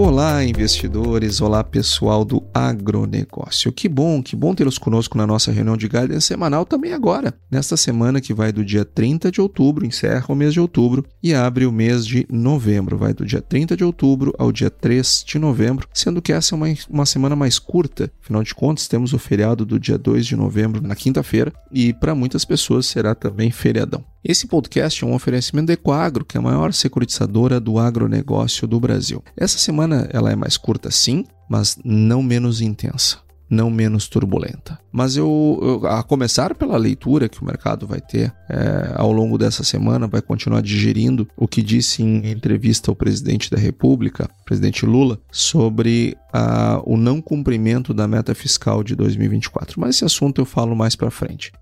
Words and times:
Olá, 0.00 0.44
investidores! 0.44 1.40
Olá, 1.40 1.64
pessoal 1.64 2.24
do 2.24 2.40
agronegócio. 2.54 3.72
Que 3.72 3.88
bom, 3.88 4.22
que 4.22 4.36
bom 4.36 4.54
tê-los 4.54 4.78
conosco 4.78 5.18
na 5.18 5.26
nossa 5.26 5.50
reunião 5.50 5.76
de 5.76 5.88
guidance 5.88 6.24
semanal 6.24 6.64
também 6.64 6.92
agora, 6.92 7.34
nesta 7.50 7.76
semana 7.76 8.20
que 8.20 8.32
vai 8.32 8.52
do 8.52 8.64
dia 8.64 8.84
30 8.84 9.32
de 9.32 9.40
outubro, 9.40 9.84
encerra 9.84 10.26
o 10.28 10.36
mês 10.36 10.52
de 10.52 10.60
outubro 10.60 11.04
e 11.20 11.34
abre 11.34 11.66
o 11.66 11.72
mês 11.72 12.06
de 12.06 12.24
novembro. 12.30 12.96
Vai 12.96 13.12
do 13.12 13.26
dia 13.26 13.42
30 13.42 13.76
de 13.76 13.82
outubro 13.82 14.32
ao 14.38 14.52
dia 14.52 14.70
3 14.70 15.24
de 15.26 15.36
novembro, 15.36 15.88
sendo 15.92 16.22
que 16.22 16.32
essa 16.32 16.54
é 16.54 16.56
uma, 16.56 16.68
uma 16.88 17.04
semana 17.04 17.34
mais 17.34 17.58
curta. 17.58 18.08
Afinal 18.22 18.44
de 18.44 18.54
contas, 18.54 18.86
temos 18.86 19.12
o 19.12 19.18
feriado 19.18 19.66
do 19.66 19.80
dia 19.80 19.98
2 19.98 20.24
de 20.24 20.36
novembro 20.36 20.80
na 20.80 20.94
quinta-feira 20.94 21.52
e 21.72 21.92
para 21.92 22.14
muitas 22.14 22.44
pessoas 22.44 22.86
será 22.86 23.16
também 23.16 23.50
feriadão. 23.50 24.04
Esse 24.24 24.48
podcast 24.48 25.04
é 25.04 25.06
um 25.06 25.14
oferecimento 25.14 25.68
da 25.68 25.74
Ecoagro, 25.74 26.24
que 26.24 26.36
é 26.36 26.40
a 26.40 26.42
maior 26.42 26.72
securitizadora 26.72 27.60
do 27.60 27.78
agronegócio 27.78 28.66
do 28.66 28.80
Brasil. 28.80 29.22
Essa 29.36 29.58
semana 29.58 30.08
ela 30.12 30.32
é 30.32 30.36
mais 30.36 30.56
curta 30.56 30.90
sim, 30.90 31.24
mas 31.48 31.78
não 31.84 32.22
menos 32.22 32.60
intensa 32.60 33.18
não 33.50 33.70
menos 33.70 34.08
turbulenta. 34.08 34.78
Mas 34.92 35.16
eu, 35.16 35.58
eu, 35.62 35.86
a 35.86 36.02
começar 36.02 36.54
pela 36.54 36.76
leitura 36.76 37.28
que 37.28 37.40
o 37.40 37.44
mercado 37.46 37.86
vai 37.86 38.00
ter 38.00 38.32
é, 38.48 38.92
ao 38.94 39.10
longo 39.10 39.38
dessa 39.38 39.64
semana, 39.64 40.06
vai 40.06 40.20
continuar 40.20 40.60
digerindo 40.60 41.26
o 41.36 41.48
que 41.48 41.62
disse 41.62 42.02
em 42.02 42.30
entrevista 42.30 42.90
ao 42.90 42.96
presidente 42.96 43.50
da 43.50 43.56
República, 43.56 44.28
presidente 44.44 44.84
Lula, 44.84 45.18
sobre 45.32 46.16
a, 46.32 46.80
o 46.84 46.96
não 46.96 47.20
cumprimento 47.20 47.94
da 47.94 48.06
meta 48.06 48.34
fiscal 48.34 48.82
de 48.82 48.94
2024. 48.94 49.80
Mas 49.80 49.96
esse 49.96 50.04
assunto 50.04 50.40
eu 50.40 50.44
falo 50.44 50.76
mais 50.76 50.94
para 50.94 51.10
frente. 51.10 51.52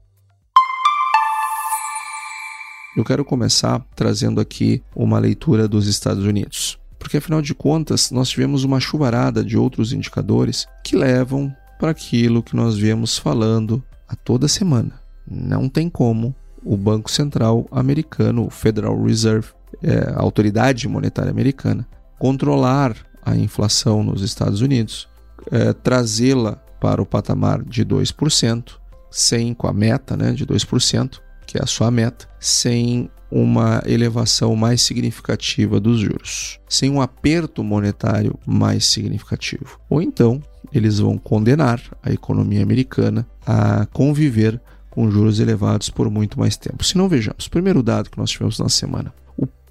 Eu 2.97 3.05
quero 3.05 3.27
começar 3.27 3.85
trazendo 3.95 4.41
aqui 4.41 4.83
uma 4.95 5.19
leitura 5.19 5.69
dos 5.69 5.87
Estados 5.87 6.25
Unidos, 6.25 6.79
porque 6.99 7.19
afinal 7.19 7.43
de 7.43 7.55
contas 7.55 8.11
nós 8.11 8.31
tivemos 8.31 8.65
uma 8.65 8.81
chuvarada 8.81 9.45
de 9.45 9.55
outros 9.55 9.93
indicadores 9.93 10.67
que 10.83 10.97
levam 10.97 11.55
para 11.79 11.91
aquilo 11.91 12.43
que 12.43 12.57
nós 12.57 12.79
viemos 12.79 13.19
falando 13.19 13.85
a 14.09 14.17
toda 14.17 14.49
semana. 14.49 14.99
Não 15.31 15.69
tem 15.69 15.91
como 15.91 16.35
o 16.65 16.75
Banco 16.75 17.11
Central 17.11 17.67
americano, 17.71 18.47
o 18.47 18.51
Federal 18.51 18.99
Reserve, 19.03 19.49
é, 19.83 20.15
a 20.15 20.23
autoridade 20.23 20.89
monetária 20.89 21.31
americana, 21.31 21.87
controlar 22.19 22.97
a 23.23 23.37
inflação 23.37 24.03
nos 24.03 24.23
Estados 24.23 24.63
Unidos, 24.63 25.07
é, 25.53 25.75
trazê-la 25.75 26.57
para 26.81 27.03
o 27.03 27.07
patamar 27.07 27.63
de 27.63 27.85
2%, 27.85 28.79
sem 29.11 29.53
com 29.53 29.67
a 29.67 29.73
meta 29.75 30.17
né, 30.17 30.33
de 30.33 30.47
2%, 30.47 31.21
que 31.47 31.59
é 31.59 31.63
a 31.63 31.67
sua 31.67 31.91
meta, 31.91 32.29
sem 32.41 33.11
uma 33.31 33.83
elevação 33.87 34.55
mais 34.55 34.83
significativa 34.83 35.81
dos 35.81 36.01
juros, 36.01 36.59
sem 36.69 36.91
um 36.91 37.01
aperto 37.01 37.63
monetário 37.63 38.39
mais 38.47 38.87
significativo. 38.87 39.81
Ou 39.91 40.01
então, 40.01 40.41
eles 40.73 40.99
vão 40.99 41.19
condenar 41.19 41.81
a 42.03 42.13
economia 42.13 42.63
americana 42.63 43.27
a 43.47 43.87
conviver 43.93 44.61
com 44.91 45.11
juros 45.11 45.41
elevados 45.41 45.91
por 45.91 46.11
muito 46.11 46.39
mais 46.39 46.57
tempo. 46.57 46.85
Se 46.85 46.97
não 46.97 47.09
vejamos, 47.09 47.49
primeiro 47.49 47.83
dado 47.83 48.11
que 48.11 48.19
nós 48.19 48.31
tivemos 48.31 48.59
na 48.59 48.69
semana, 48.69 49.13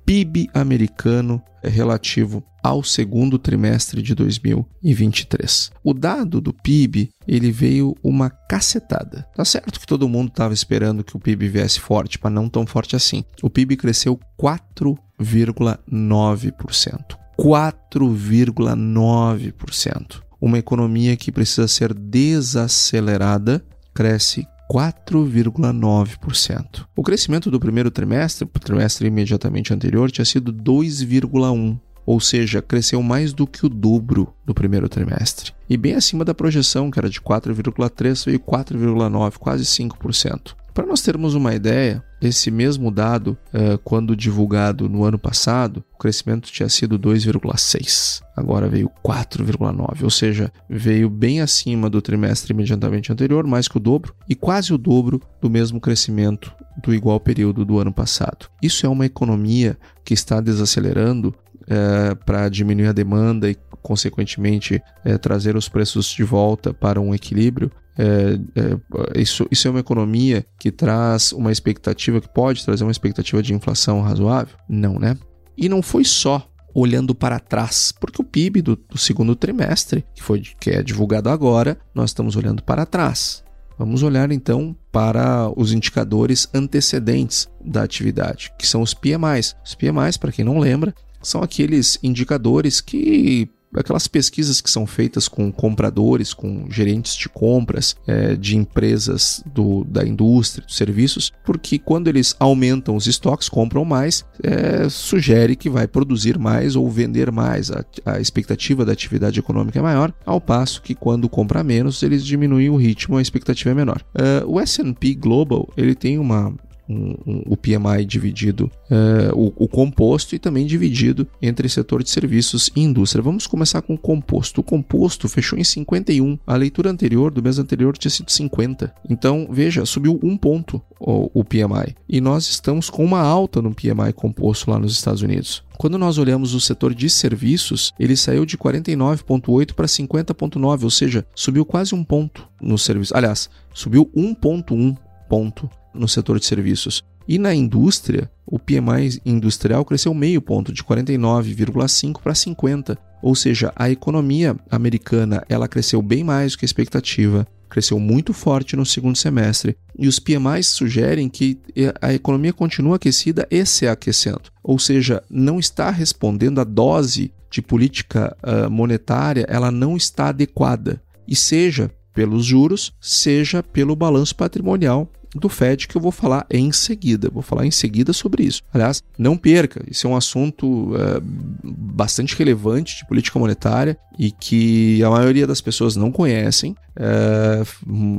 PIB 0.05 0.49
americano 0.53 1.41
é 1.63 1.69
relativo 1.69 2.43
ao 2.63 2.83
segundo 2.83 3.39
trimestre 3.39 4.03
de 4.03 4.13
2023. 4.13 5.71
O 5.83 5.93
dado 5.93 6.39
do 6.39 6.53
PIB, 6.53 7.09
ele 7.27 7.51
veio 7.51 7.95
uma 8.03 8.29
cacetada. 8.29 9.27
Tá 9.35 9.43
certo 9.43 9.79
que 9.79 9.87
todo 9.87 10.07
mundo 10.07 10.27
estava 10.27 10.53
esperando 10.53 11.03
que 11.03 11.17
o 11.17 11.19
PIB 11.19 11.47
viesse 11.47 11.79
forte, 11.79 12.19
mas 12.21 12.31
não 12.31 12.47
tão 12.47 12.67
forte 12.67 12.95
assim. 12.95 13.23
O 13.41 13.49
PIB 13.49 13.77
cresceu 13.77 14.19
4,9%. 14.39 17.17
4,9%. 17.39 20.21
Uma 20.39 20.59
economia 20.59 21.17
que 21.17 21.31
precisa 21.31 21.67
ser 21.67 21.91
desacelerada 21.93 23.65
cresce 23.93 24.47
4,9%. 24.71 26.85
O 26.95 27.03
crescimento 27.03 27.51
do 27.51 27.59
primeiro 27.59 27.91
trimestre, 27.91 28.45
o 28.45 28.59
trimestre 28.59 29.07
imediatamente 29.07 29.73
anterior, 29.73 30.11
tinha 30.11 30.25
sido 30.25 30.51
2,1%, 30.51 31.79
ou 32.05 32.19
seja, 32.19 32.61
cresceu 32.61 33.01
mais 33.01 33.33
do 33.33 33.47
que 33.47 33.65
o 33.65 33.69
dobro 33.69 34.31
do 34.45 34.53
primeiro 34.53 34.87
trimestre. 34.87 35.53
E 35.67 35.75
bem 35.75 35.95
acima 35.95 36.23
da 36.23 36.35
projeção, 36.35 36.91
que 36.91 36.99
era 36.99 37.09
de 37.09 37.19
4,3%, 37.19 38.25
veio 38.25 38.39
4,9%, 38.39 39.37
quase 39.37 39.63
5%. 39.63 40.55
Para 40.75 40.85
nós 40.85 41.01
termos 41.01 41.35
uma 41.35 41.55
ideia, 41.55 42.03
esse 42.21 42.51
mesmo 42.51 42.91
dado, 42.91 43.37
uh, 43.53 43.77
quando 43.77 44.13
divulgado 44.13 44.89
no 44.89 45.05
ano 45.05 45.17
passado, 45.17 45.81
o 45.93 45.97
crescimento 45.97 46.51
tinha 46.51 46.67
sido 46.67 46.99
2,6. 46.99 48.21
Agora 48.35 48.67
veio 48.67 48.91
4,9, 49.01 50.03
ou 50.03 50.09
seja, 50.09 50.51
veio 50.69 51.09
bem 51.09 51.39
acima 51.39 51.89
do 51.89 52.01
trimestre 52.01 52.51
imediatamente 52.51 53.09
anterior, 53.09 53.47
mais 53.47 53.69
que 53.69 53.77
o 53.77 53.79
dobro, 53.79 54.13
e 54.27 54.35
quase 54.35 54.73
o 54.73 54.77
dobro 54.77 55.21
do 55.41 55.49
mesmo 55.49 55.79
crescimento 55.79 56.53
do 56.83 56.93
igual 56.93 57.21
período 57.21 57.63
do 57.63 57.79
ano 57.79 57.93
passado. 57.93 58.47
Isso 58.61 58.85
é 58.85 58.89
uma 58.89 59.05
economia 59.05 59.77
que 60.03 60.13
está 60.13 60.41
desacelerando 60.41 61.33
uh, 61.61 62.15
para 62.25 62.49
diminuir 62.49 62.87
a 62.87 62.91
demanda 62.91 63.49
e 63.49 63.55
consequentemente 63.85 64.81
é, 65.03 65.15
trazer 65.15 65.55
os 65.55 65.69
preços 65.69 66.07
de 66.07 66.23
volta 66.23 66.73
para 66.73 66.99
um 66.99 67.13
equilíbrio, 67.13 67.71
é, 67.95 68.39
é, 68.55 69.21
isso, 69.21 69.47
isso 69.51 69.67
é 69.67 69.71
uma 69.71 69.79
economia 69.79 70.43
que 70.57 70.71
traz 70.71 71.31
uma 71.31 71.51
expectativa, 71.51 72.19
que 72.19 72.27
pode 72.27 72.65
trazer 72.65 72.83
uma 72.83 72.91
expectativa 72.91 73.43
de 73.43 73.53
inflação 73.53 74.01
razoável? 74.01 74.57
Não, 74.67 74.97
né? 74.97 75.15
E 75.55 75.69
não 75.69 75.83
foi 75.83 76.03
só 76.03 76.49
olhando 76.73 77.13
para 77.13 77.39
trás, 77.39 77.91
porque 77.91 78.19
o 78.19 78.25
PIB 78.25 78.63
do, 78.63 78.75
do 78.75 78.97
segundo 78.97 79.35
trimestre, 79.35 80.03
que, 80.15 80.23
foi, 80.23 80.41
que 80.59 80.71
é 80.71 80.81
divulgado 80.81 81.29
agora, 81.29 81.77
nós 81.93 82.09
estamos 82.09 82.35
olhando 82.35 82.63
para 82.63 82.87
trás. 82.87 83.43
Vamos 83.77 84.01
olhar 84.01 84.31
então 84.31 84.75
para 84.91 85.47
os 85.55 85.71
indicadores 85.73 86.49
antecedentes 86.55 87.47
da 87.63 87.83
atividade, 87.83 88.51
que 88.57 88.65
são 88.65 88.81
os 88.81 88.95
PMIs. 88.95 89.55
Os 89.63 89.75
PMIs, 89.75 90.17
para 90.17 90.31
quem 90.31 90.43
não 90.43 90.57
lembra, 90.57 90.93
são 91.25 91.41
aqueles 91.41 91.97
indicadores 92.03 92.79
que 92.79 93.49
aquelas 93.75 94.07
pesquisas 94.07 94.61
que 94.61 94.69
são 94.69 94.85
feitas 94.85 95.27
com 95.27 95.51
compradores, 95.51 96.33
com 96.33 96.65
gerentes 96.69 97.15
de 97.15 97.29
compras 97.29 97.95
é, 98.07 98.35
de 98.35 98.57
empresas 98.57 99.43
do, 99.45 99.83
da 99.85 100.05
indústria, 100.05 100.65
dos 100.65 100.75
serviços, 100.75 101.31
porque 101.43 101.77
quando 101.77 102.07
eles 102.07 102.35
aumentam 102.39 102.95
os 102.95 103.07
estoques, 103.07 103.49
compram 103.49 103.85
mais, 103.85 104.25
é, 104.43 104.87
sugere 104.89 105.55
que 105.55 105.69
vai 105.69 105.87
produzir 105.87 106.37
mais 106.37 106.75
ou 106.75 106.89
vender 106.89 107.31
mais. 107.31 107.71
A, 107.71 107.83
a, 108.05 108.19
expectativa 108.19 108.85
da 108.85 108.93
atividade 108.93 109.39
econômica 109.39 109.79
é 109.79 109.81
maior, 109.81 110.13
ao 110.25 110.41
passo 110.41 110.81
que 110.81 110.95
quando 110.95 111.29
compra 111.29 111.63
menos, 111.63 112.01
eles 112.03 112.25
diminuem 112.25 112.69
o 112.69 112.75
ritmo, 112.75 113.17
a 113.17 113.21
expectativa 113.21 113.71
é 113.71 113.73
menor. 113.73 114.03
Uh, 114.13 114.49
o 114.51 114.59
S&P 114.59 115.15
Global 115.15 115.69
ele 115.77 115.95
tem 115.95 116.17
uma 116.17 116.53
um, 116.87 117.15
um, 117.25 117.43
o 117.47 117.57
PMI 117.57 118.05
dividido, 118.05 118.71
uh, 118.89 119.35
o, 119.35 119.65
o, 119.65 119.67
composto 119.67 120.35
e 120.35 120.39
também 120.39 120.65
dividido 120.65 121.27
entre 121.41 121.67
setor 121.67 122.03
de 122.03 122.09
serviços 122.09 122.69
e 122.75 122.81
indústria. 122.81 123.23
Vamos 123.23 123.47
começar 123.47 123.81
com 123.81 123.95
o 123.95 123.97
composto. 123.97 124.61
O 124.61 124.63
composto 124.63 125.27
fechou 125.27 125.57
em 125.57 125.63
51. 125.63 126.37
A 126.45 126.55
leitura 126.55 126.89
anterior, 126.89 127.31
do 127.31 127.41
mês 127.41 127.59
anterior, 127.59 127.97
tinha 127.97 128.11
sido 128.11 128.31
50. 128.31 128.93
Então, 129.09 129.47
veja, 129.51 129.85
subiu 129.85 130.19
um 130.23 130.37
ponto 130.37 130.81
o, 130.99 131.29
o 131.33 131.43
PMI. 131.43 131.95
E 132.07 132.21
nós 132.21 132.47
estamos 132.47 132.89
com 132.89 133.03
uma 133.03 133.19
alta 133.19 133.61
no 133.61 133.73
PMI 133.73 134.13
composto 134.13 134.69
lá 134.69 134.79
nos 134.79 134.93
Estados 134.93 135.21
Unidos. 135.21 135.63
Quando 135.77 135.97
nós 135.97 136.17
olhamos 136.17 136.53
o 136.53 136.59
setor 136.59 136.93
de 136.93 137.09
serviços, 137.09 137.91
ele 137.99 138.15
saiu 138.15 138.45
de 138.45 138.57
49,8 138.57 139.73
para 139.73 139.87
50,9, 139.87 140.83
ou 140.83 140.89
seja, 140.89 141.25
subiu 141.35 141.65
quase 141.65 141.93
um 141.93 142.03
ponto 142.03 142.47
no 142.61 142.77
serviço. 142.77 143.15
Aliás, 143.15 143.49
subiu 143.73 144.09
1,1 144.15 144.95
ponto 145.27 145.69
no 145.95 146.07
setor 146.07 146.39
de 146.39 146.45
serviços. 146.45 147.03
E 147.27 147.39
na 147.39 147.55
indústria, 147.55 148.29
o 148.45 148.59
PMI 148.59 149.19
industrial 149.25 149.83
cresceu 149.83 150.13
meio 150.13 150.41
ponto, 150.41 150.71
de 150.71 150.83
49,5 150.83 152.21
para 152.21 152.35
50. 152.35 152.97
Ou 153.21 153.33
seja, 153.33 153.73
a 153.75 153.89
economia 153.89 154.55
americana 154.69 155.43
ela 155.49 155.67
cresceu 155.67 156.01
bem 156.01 156.23
mais 156.23 156.51
do 156.51 156.59
que 156.59 156.65
a 156.65 156.67
expectativa, 156.67 157.47
cresceu 157.67 157.99
muito 157.99 158.31
forte 158.31 158.75
no 158.75 158.85
segundo 158.85 159.17
semestre. 159.17 159.75
E 159.97 160.07
os 160.07 160.19
PMIs 160.19 160.67
sugerem 160.67 161.27
que 161.27 161.59
a 161.99 162.13
economia 162.13 162.53
continua 162.53 162.97
aquecida 162.97 163.47
e 163.49 163.65
se 163.65 163.87
aquecendo. 163.87 164.43
Ou 164.63 164.77
seja, 164.77 165.23
não 165.29 165.59
está 165.59 165.89
respondendo 165.89 166.61
à 166.61 166.63
dose 166.63 167.33
de 167.49 167.61
política 167.61 168.35
uh, 168.43 168.69
monetária, 168.69 169.45
ela 169.49 169.71
não 169.71 169.97
está 169.97 170.27
adequada. 170.27 171.01
E 171.27 171.35
seja 171.35 171.89
pelos 172.13 172.45
juros, 172.45 172.93
seja 173.01 173.63
pelo 173.63 173.95
balanço 173.95 174.35
patrimonial 174.35 175.09
do 175.35 175.49
Fed 175.49 175.87
que 175.87 175.95
eu 175.95 176.01
vou 176.01 176.11
falar 176.11 176.45
em 176.49 176.71
seguida. 176.71 177.29
Vou 177.29 177.43
falar 177.43 177.65
em 177.65 177.71
seguida 177.71 178.13
sobre 178.13 178.43
isso. 178.43 178.61
Aliás, 178.73 179.03
não 179.17 179.37
perca, 179.37 179.83
isso 179.89 180.07
é 180.07 180.09
um 180.09 180.15
assunto 180.15 180.93
é, 180.95 181.21
bastante 181.63 182.35
relevante 182.35 182.97
de 182.97 183.07
política 183.07 183.37
monetária 183.37 183.97
e 184.17 184.31
que 184.31 185.03
a 185.03 185.09
maioria 185.09 185.45
das 185.45 185.61
pessoas 185.61 185.95
não 185.95 186.11
conhecem. 186.11 186.75
É, 186.97 187.63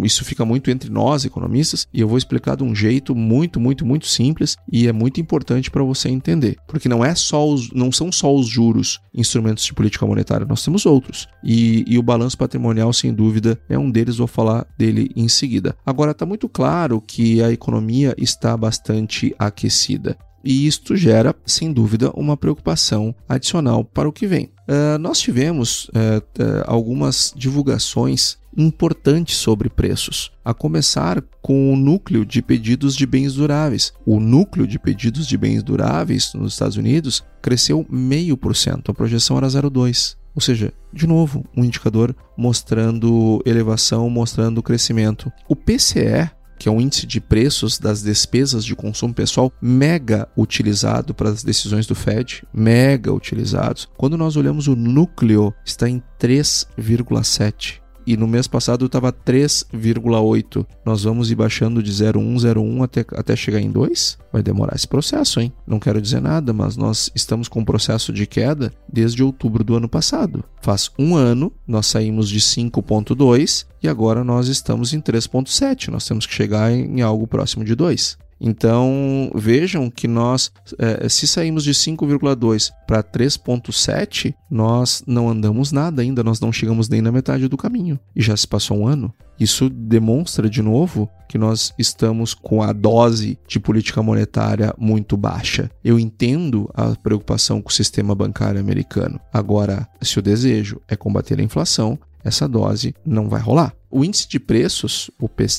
isso 0.02 0.25
fica 0.25 0.44
muito 0.44 0.70
entre 0.70 0.90
nós, 0.90 1.25
economistas, 1.25 1.87
e 1.93 2.00
eu 2.00 2.08
vou 2.08 2.19
explicar 2.19 2.56
de 2.56 2.64
um 2.64 2.75
jeito 2.75 3.14
muito, 3.14 3.58
muito, 3.58 3.87
muito 3.87 4.06
simples 4.06 4.56
e 4.70 4.87
é 4.87 4.93
muito 4.93 5.20
importante 5.20 5.70
para 5.70 5.82
você 5.82 6.08
entender. 6.08 6.56
Porque 6.67 6.88
não 6.88 7.05
é 7.05 7.14
só 7.14 7.49
os, 7.49 7.70
não 7.73 7.90
são 7.90 8.12
só 8.12 8.34
os 8.34 8.46
juros 8.46 9.00
instrumentos 9.14 9.64
de 9.64 9.73
política 9.73 10.06
monetária, 10.06 10.46
nós 10.46 10.64
temos 10.64 10.84
outros. 10.87 11.28
E, 11.43 11.84
e 11.87 11.99
o 11.99 12.02
balanço 12.02 12.37
patrimonial, 12.37 12.93
sem 12.93 13.12
dúvida, 13.12 13.58
é 13.69 13.78
um 13.78 13.90
deles, 13.90 14.17
vou 14.17 14.26
falar 14.26 14.67
dele 14.79 15.11
em 15.17 15.29
seguida. 15.29 15.75
Agora, 15.84 16.11
está 16.11 16.26
muito 16.26 16.49
claro 16.49 17.00
que 17.00 17.43
a 17.43 17.50
economia 17.50 18.14
está 18.19 18.56
bastante 18.56 19.34
aquecida. 19.38 20.17
E 20.46 20.67
isto 20.67 20.94
gera, 20.94 21.34
sem 21.44 21.72
dúvida, 21.72 22.12
uma 22.14 22.37
preocupação 22.37 23.12
adicional 23.29 23.84
para 23.84 24.08
o 24.08 24.12
que 24.12 24.29
vem. 24.29 24.44
Uh, 24.69 24.96
nós 25.00 25.19
tivemos 25.19 25.87
uh, 25.88 26.19
uh, 26.19 26.62
algumas 26.67 27.34
divulgações 27.37 28.38
importantes 28.56 29.37
sobre 29.37 29.69
preços, 29.69 30.32
a 30.44 30.55
começar 30.55 31.23
com 31.43 31.73
o 31.73 31.76
núcleo 31.76 32.25
de 32.25 32.41
pedidos 32.41 32.97
de 32.97 33.06
bens 33.06 33.35
duráveis. 33.35 33.93
O 34.05 34.19
núcleo 34.19 34.67
de 34.67 34.79
pedidos 34.79 35.26
de 35.26 35.37
bens 35.37 35.62
duráveis 35.62 36.32
nos 36.35 36.55
Estados 36.55 36.76
Unidos 36.76 37.25
cresceu 37.43 37.85
0,5%, 37.85 38.91
a 38.91 38.94
projeção 38.94 39.37
era 39.37 39.47
0,2%. 39.47 40.17
Ou 40.35 40.41
seja, 40.41 40.70
de 40.93 41.06
novo, 41.06 41.47
um 41.56 41.64
indicador 41.64 42.14
mostrando 42.37 43.43
elevação, 43.47 44.11
mostrando 44.11 44.62
crescimento. 44.62 45.32
O 45.49 45.56
PCE, 45.56 46.31
que 46.58 46.69
é 46.69 46.73
um 46.73 46.79
índice 46.79 47.06
de 47.06 47.23
preços 47.23 47.79
das 47.79 48.03
despesas 48.03 48.62
de 48.62 48.76
consumo 48.76 49.14
pessoal 49.14 49.50
mega 49.62 50.29
utilizado 50.37 51.14
para 51.14 51.31
as 51.31 51.43
decisões 51.43 51.87
do 51.87 51.94
Fed, 51.94 52.43
mega 52.53 53.11
utilizados. 53.14 53.88
Quando 53.97 54.19
nós 54.19 54.37
olhamos 54.37 54.69
o 54.69 54.76
núcleo, 54.76 55.55
está 55.64 55.88
em 55.88 56.03
3,7 56.20 57.86
e 58.06 58.17
no 58.17 58.26
mês 58.26 58.47
passado 58.47 58.87
estava 58.87 59.12
3,8. 59.12 60.67
Nós 60.85 61.05
vamos 61.05 61.31
ir 61.31 61.35
baixando 61.35 61.82
de 61.82 61.91
0,1, 61.91 62.37
0,1 62.37 62.85
até, 62.85 63.05
até 63.12 63.35
chegar 63.35 63.61
em 63.61 63.70
2? 63.70 64.19
Vai 64.32 64.43
demorar 64.43 64.76
esse 64.76 64.87
processo, 64.87 65.41
hein? 65.41 65.53
Não 65.67 65.79
quero 65.79 66.00
dizer 66.00 66.20
nada, 66.20 66.53
mas 66.53 66.76
nós 66.76 67.11
estamos 67.14 67.49
com 67.49 67.61
um 67.61 67.64
processo 67.64 68.12
de 68.12 68.26
queda 68.26 68.73
desde 68.88 69.23
outubro 69.23 69.64
do 69.64 69.76
ano 69.76 69.88
passado. 69.88 70.44
Faz 70.61 70.91
um 70.99 71.17
ano, 71.17 71.53
nós 71.67 71.87
saímos 71.87 72.29
de 72.29 72.41
5,2 72.41 73.67
e 73.82 73.88
agora 73.88 74.23
nós 74.23 74.49
estamos 74.49 74.93
em 74.93 75.00
3,7. 75.00 75.88
Nós 75.88 76.06
temos 76.06 76.26
que 76.26 76.35
chegar 76.35 76.70
em 76.70 77.03
algo 77.03 77.26
próximo 77.26 77.64
de 77.64 77.75
2. 77.75 78.19
Então 78.41 79.31
vejam 79.35 79.91
que 79.91 80.06
nós, 80.06 80.53
é, 80.79 81.09
se 81.09 81.27
saímos 81.27 81.65
de 81.65 81.73
5,2 81.73 82.71
para 82.87 83.03
3,7, 83.03 84.35
nós 84.50 85.03
não 85.06 85.29
andamos 85.29 85.73
nada 85.73 86.03
ainda, 86.03 86.23
nós 86.23 86.41
não 86.41 86.53
chegamos 86.53 86.88
nem 86.88 87.00
na 87.00 87.12
metade 87.12 87.49
do 87.49 87.56
caminho 87.56 87.99
e 88.15 88.23
já 88.23 88.37
se 88.37 88.47
passou 88.47 88.79
um 88.79 88.87
ano. 88.87 89.12
Isso 89.38 89.69
demonstra 89.69 90.49
de 90.49 90.62
novo 90.62 91.09
que 91.29 91.37
nós 91.37 91.73
estamos 91.79 92.33
com 92.33 92.62
a 92.62 92.73
dose 92.73 93.38
de 93.47 93.61
política 93.61 94.03
monetária 94.03 94.75
muito 94.79 95.17
baixa. 95.17 95.71
Eu 95.85 95.99
entendo 95.99 96.71
a 96.75 96.94
preocupação 96.97 97.61
com 97.61 97.69
o 97.69 97.73
sistema 97.73 98.15
bancário 98.15 98.61
americano. 98.61 99.21
Agora, 99.32 99.87
se 100.00 100.19
o 100.19 100.23
desejo 100.23 100.81
é 100.89 100.97
combater 100.97 101.39
a 101.39 101.43
inflação, 101.43 101.99
essa 102.25 102.49
dose 102.49 102.94
não 103.05 103.29
vai 103.29 103.41
rolar. 103.41 103.73
O 103.89 104.05
índice 104.05 104.29
de 104.29 104.41
preços 104.41 105.11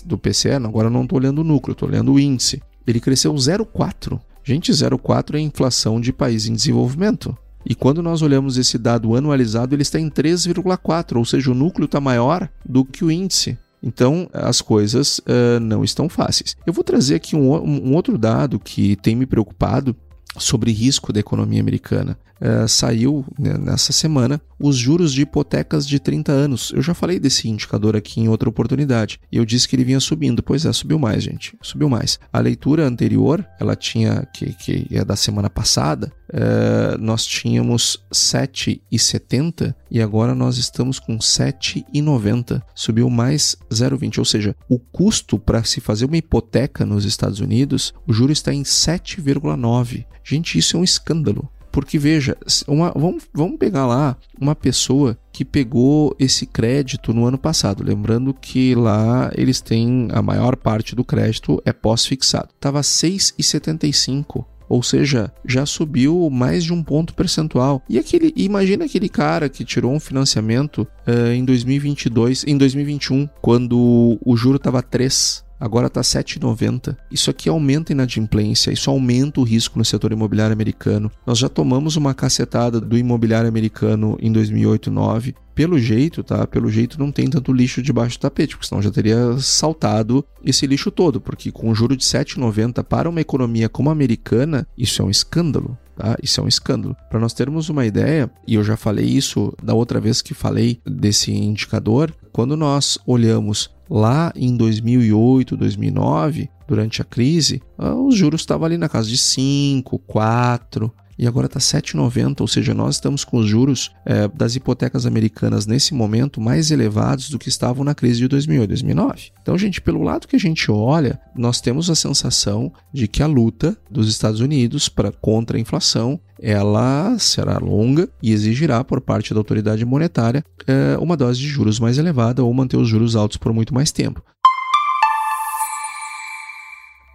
do 0.06 0.18
PCE, 0.18 0.51
agora 0.51 0.89
não 0.89 1.03
estou 1.03 1.18
olhando 1.18 1.39
o 1.39 1.44
núcleo, 1.44 1.71
estou 1.71 1.88
olhando 1.88 2.12
o 2.13 2.19
índice. 2.19 2.62
Ele 2.87 2.99
cresceu 2.99 3.33
0,4. 3.33 4.19
Gente, 4.43 4.71
0,4 4.71 5.35
é 5.35 5.39
inflação 5.41 5.99
de 5.99 6.13
país 6.13 6.47
em 6.47 6.53
desenvolvimento. 6.53 7.37
E 7.65 7.75
quando 7.75 8.01
nós 8.01 8.21
olhamos 8.21 8.57
esse 8.57 8.77
dado 8.77 9.13
anualizado, 9.13 9.75
ele 9.75 9.81
está 9.81 9.99
em 9.99 10.09
3,4, 10.09 11.17
ou 11.17 11.25
seja, 11.25 11.51
o 11.51 11.53
núcleo 11.53 11.85
está 11.85 11.99
maior 11.99 12.47
do 12.65 12.85
que 12.85 13.03
o 13.03 13.11
índice. 13.11 13.57
Então, 13.83 14.29
as 14.33 14.61
coisas 14.61 15.19
uh, 15.19 15.59
não 15.59 15.83
estão 15.83 16.07
fáceis. 16.07 16.55
Eu 16.65 16.71
vou 16.71 16.83
trazer 16.83 17.15
aqui 17.15 17.35
um, 17.35 17.53
um 17.53 17.93
outro 17.93 18.17
dado 18.17 18.57
que 18.57 18.95
tem 18.95 19.15
me 19.15 19.25
preocupado 19.25 19.93
sobre 20.37 20.71
risco 20.71 21.11
da 21.11 21.19
economia 21.19 21.59
americana. 21.59 22.17
Uh, 22.41 22.67
saiu 22.67 23.25
né, 23.37 23.57
nessa 23.57 23.91
semana 23.91 24.39
os 24.59 24.75
juros 24.75 25.13
de 25.13 25.21
hipotecas 25.21 25.87
de 25.87 25.99
30 25.99 26.31
anos. 26.31 26.71
Eu 26.73 26.81
já 26.81 26.93
falei 26.93 27.19
desse 27.19 27.47
indicador 27.47 27.95
aqui 27.95 28.19
em 28.19 28.27
outra 28.27 28.49
oportunidade. 28.49 29.19
E 29.31 29.37
eu 29.37 29.45
disse 29.45 29.67
que 29.67 29.75
ele 29.75 29.83
vinha 29.83 29.99
subindo. 29.99 30.41
Pois 30.41 30.65
é, 30.65 30.73
subiu 30.73 30.99
mais, 30.99 31.23
gente. 31.23 31.55
Subiu 31.61 31.89
mais. 31.89 32.19
A 32.31 32.39
leitura 32.39 32.85
anterior, 32.85 33.45
ela 33.59 33.75
tinha, 33.75 34.27
que, 34.33 34.53
que 34.53 34.87
é 34.91 35.03
da 35.05 35.15
semana 35.15 35.49
passada, 35.49 36.11
uh, 36.29 36.97
nós 36.99 37.25
tínhamos 37.25 38.03
7,70 38.11 39.73
e 39.89 40.01
agora 40.01 40.33
nós 40.33 40.57
estamos 40.57 40.99
com 40.99 41.17
7,90. 41.17 42.61
Subiu 42.73 43.09
mais 43.09 43.55
0,20. 43.71 44.19
Ou 44.19 44.25
seja, 44.25 44.55
o 44.69 44.79
custo 44.79 45.37
para 45.37 45.63
se 45.63 45.79
fazer 45.79 46.05
uma 46.05 46.17
hipoteca 46.17 46.85
nos 46.85 47.05
Estados 47.05 47.39
Unidos, 47.39 47.93
o 48.07 48.13
juro 48.13 48.31
está 48.31 48.53
em 48.53 48.63
7,9. 48.63 50.05
Gente, 50.23 50.57
isso 50.57 50.75
é 50.75 50.79
um 50.79 50.83
escândalo. 50.83 51.49
Porque 51.77 52.00
veja, 52.00 52.35
uma, 52.68 52.91
vamos, 52.95 53.25
vamos 53.31 53.59
pegar 53.59 53.85
lá 53.85 54.18
uma 54.41 54.56
pessoa 54.56 55.15
que 55.31 55.45
pegou 55.45 56.15
esse 56.18 56.47
crédito 56.47 57.13
no 57.13 57.24
ano 57.24 57.38
passado. 57.38 57.83
Lembrando 57.83 58.33
que 58.33 58.74
lá 58.74 59.29
eles 59.35 59.62
têm 59.62 60.07
a 60.12 60.19
maior 60.19 60.56
parte 60.56 60.95
do 60.95 61.06
crédito 61.06 61.62
é 61.63 61.71
pós-fixado. 61.71 62.50
Estava 62.56 62.81
6,75 62.81 64.44
ou 64.68 64.81
seja, 64.81 65.31
já 65.45 65.68
subiu 65.68 66.30
mais 66.31 66.63
de 66.63 66.73
um 66.73 66.83
ponto 66.83 67.13
percentual. 67.13 67.83
E 67.87 67.99
aquele, 67.99 68.33
imagina 68.35 68.85
aquele 68.85 69.07
cara 69.07 69.47
que 69.47 69.63
tirou 69.63 69.94
um 69.94 69.99
financiamento 69.99 70.80
uh, 71.07 71.31
em 71.31 71.45
2022, 71.45 72.44
em 72.47 72.57
2021, 72.57 73.30
quando 73.40 74.19
o 74.25 74.35
juro 74.35 74.57
estava 74.57 74.81
3 74.81 75.45
agora 75.59 75.87
está 75.87 76.02
7,90. 76.02 76.95
Isso 77.11 77.30
aqui 77.30 77.49
aumenta 77.49 77.92
a 77.92 77.95
inadimplência, 77.95 78.71
isso 78.71 78.90
aumenta 78.90 79.40
o 79.40 79.44
risco 79.44 79.78
no 79.78 79.85
setor 79.85 80.11
imobiliário 80.11 80.54
americano. 80.54 81.11
Nós 81.26 81.37
já 81.37 81.49
tomamos 81.49 81.95
uma 81.95 82.14
cacetada 82.14 82.80
do 82.80 82.97
imobiliário 82.97 83.47
americano 83.47 84.18
em 84.21 84.31
2008 84.31 84.90
e 84.90 84.92
2009. 84.92 85.35
Pelo 85.56 85.80
jeito, 85.80 86.23
tá? 86.23 86.45
Pelo 86.45 86.69
jeito 86.69 86.99
não 86.99 87.11
tem 87.11 87.28
tanto 87.28 87.52
lixo 87.52 87.81
debaixo 87.81 88.19
do 88.19 88.21
tapete, 88.21 88.56
porque 88.56 88.68
senão 88.68 88.81
já 88.81 88.92
teria 88.92 89.37
saltado 89.40 90.23
esse 90.45 90.68
lixo 90.68 90.92
todo, 90.92 91.19
porque 91.19 91.52
com 91.52 91.69
um 91.69 91.73
juro 91.73 91.97
de 91.97 92.04
7,90 92.04 92.83
para 92.83 93.09
uma 93.09 93.21
economia 93.21 93.68
como 93.68 93.90
a 93.90 93.92
americana, 93.92 94.68
isso 94.78 95.02
é 95.02 95.06
um 95.06 95.09
escândalo. 95.09 95.76
Tá? 95.97 96.16
Isso 96.21 96.39
é 96.39 96.44
um 96.44 96.47
escândalo. 96.47 96.95
Para 97.09 97.19
nós 97.19 97.33
termos 97.33 97.69
uma 97.69 97.85
ideia, 97.85 98.30
e 98.47 98.54
eu 98.54 98.63
já 98.63 98.77
falei 98.77 99.06
isso 99.06 99.54
da 99.61 99.73
outra 99.73 99.99
vez 99.99 100.21
que 100.21 100.33
falei 100.33 100.80
desse 100.85 101.31
indicador, 101.31 102.13
quando 102.31 102.56
nós 102.56 102.99
olhamos 103.06 103.71
lá 103.89 104.31
em 104.35 104.56
2008, 104.56 105.57
2009, 105.57 106.49
durante 106.68 107.01
a 107.01 107.06
crise, 107.06 107.63
ah, 107.77 107.95
os 107.95 108.16
juros 108.16 108.42
estavam 108.42 108.66
ali 108.66 108.77
na 108.77 108.87
casa 108.87 109.07
de 109.07 109.18
5, 109.18 109.97
4, 109.99 110.94
e 111.18 111.26
agora 111.26 111.47
está 111.47 111.59
7,90, 111.59 112.42
ou 112.42 112.47
seja, 112.47 112.74
nós 112.74 112.95
estamos 112.95 113.24
com 113.24 113.38
os 113.38 113.47
juros 113.47 113.92
é, 114.06 114.28
das 114.28 114.56
hipotecas 114.56 115.06
americanas 115.06 115.66
nesse 115.66 115.94
momento 115.94 116.40
mais 116.40 116.69
elevados 116.69 117.30
do 117.30 117.40
que 117.40 117.50
estavam 117.50 117.83
na 117.83 117.95
crise 117.95 118.19
de 118.19 118.28
2008, 118.28 118.69
2009. 118.69 119.31
Então, 119.42 119.57
gente, 119.57 119.81
pelo 119.81 120.04
lado 120.04 120.28
que 120.28 120.36
a 120.36 120.40
gente 120.40 120.69
olha, 120.69 121.19
nós 121.36 121.59
temos 121.59 121.90
a 121.90 121.95
sensação 121.95 122.71
de 122.94 123.07
que 123.07 123.24
a 123.24 123.28
luta 123.28 123.76
dos 123.90 124.07
Estados 124.07 124.40
Unidos 124.40 124.88
para 124.90 125.12
contra 125.12 125.57
a 125.57 125.62
inflação 125.62 126.19
ela 126.40 127.18
será 127.18 127.57
longa 127.57 128.07
e 128.21 128.31
exigirá 128.31 128.83
por 128.83 129.02
parte 129.02 129.33
da 129.33 129.40
autoridade 129.40 129.83
monetária 129.83 130.44
é, 130.68 130.95
uma 131.00 131.18
dose 131.18 131.40
de 131.40 131.47
juros 131.47 131.80
mais 131.80 131.97
elevada 131.97 132.44
ou 132.44 132.54
manter 132.54 132.78
os 132.78 132.88
juros 132.88 133.16
altos 133.16 133.38
por 133.38 133.52
muito 133.52 133.74
mais 133.74 133.92
tempo. 133.92 134.24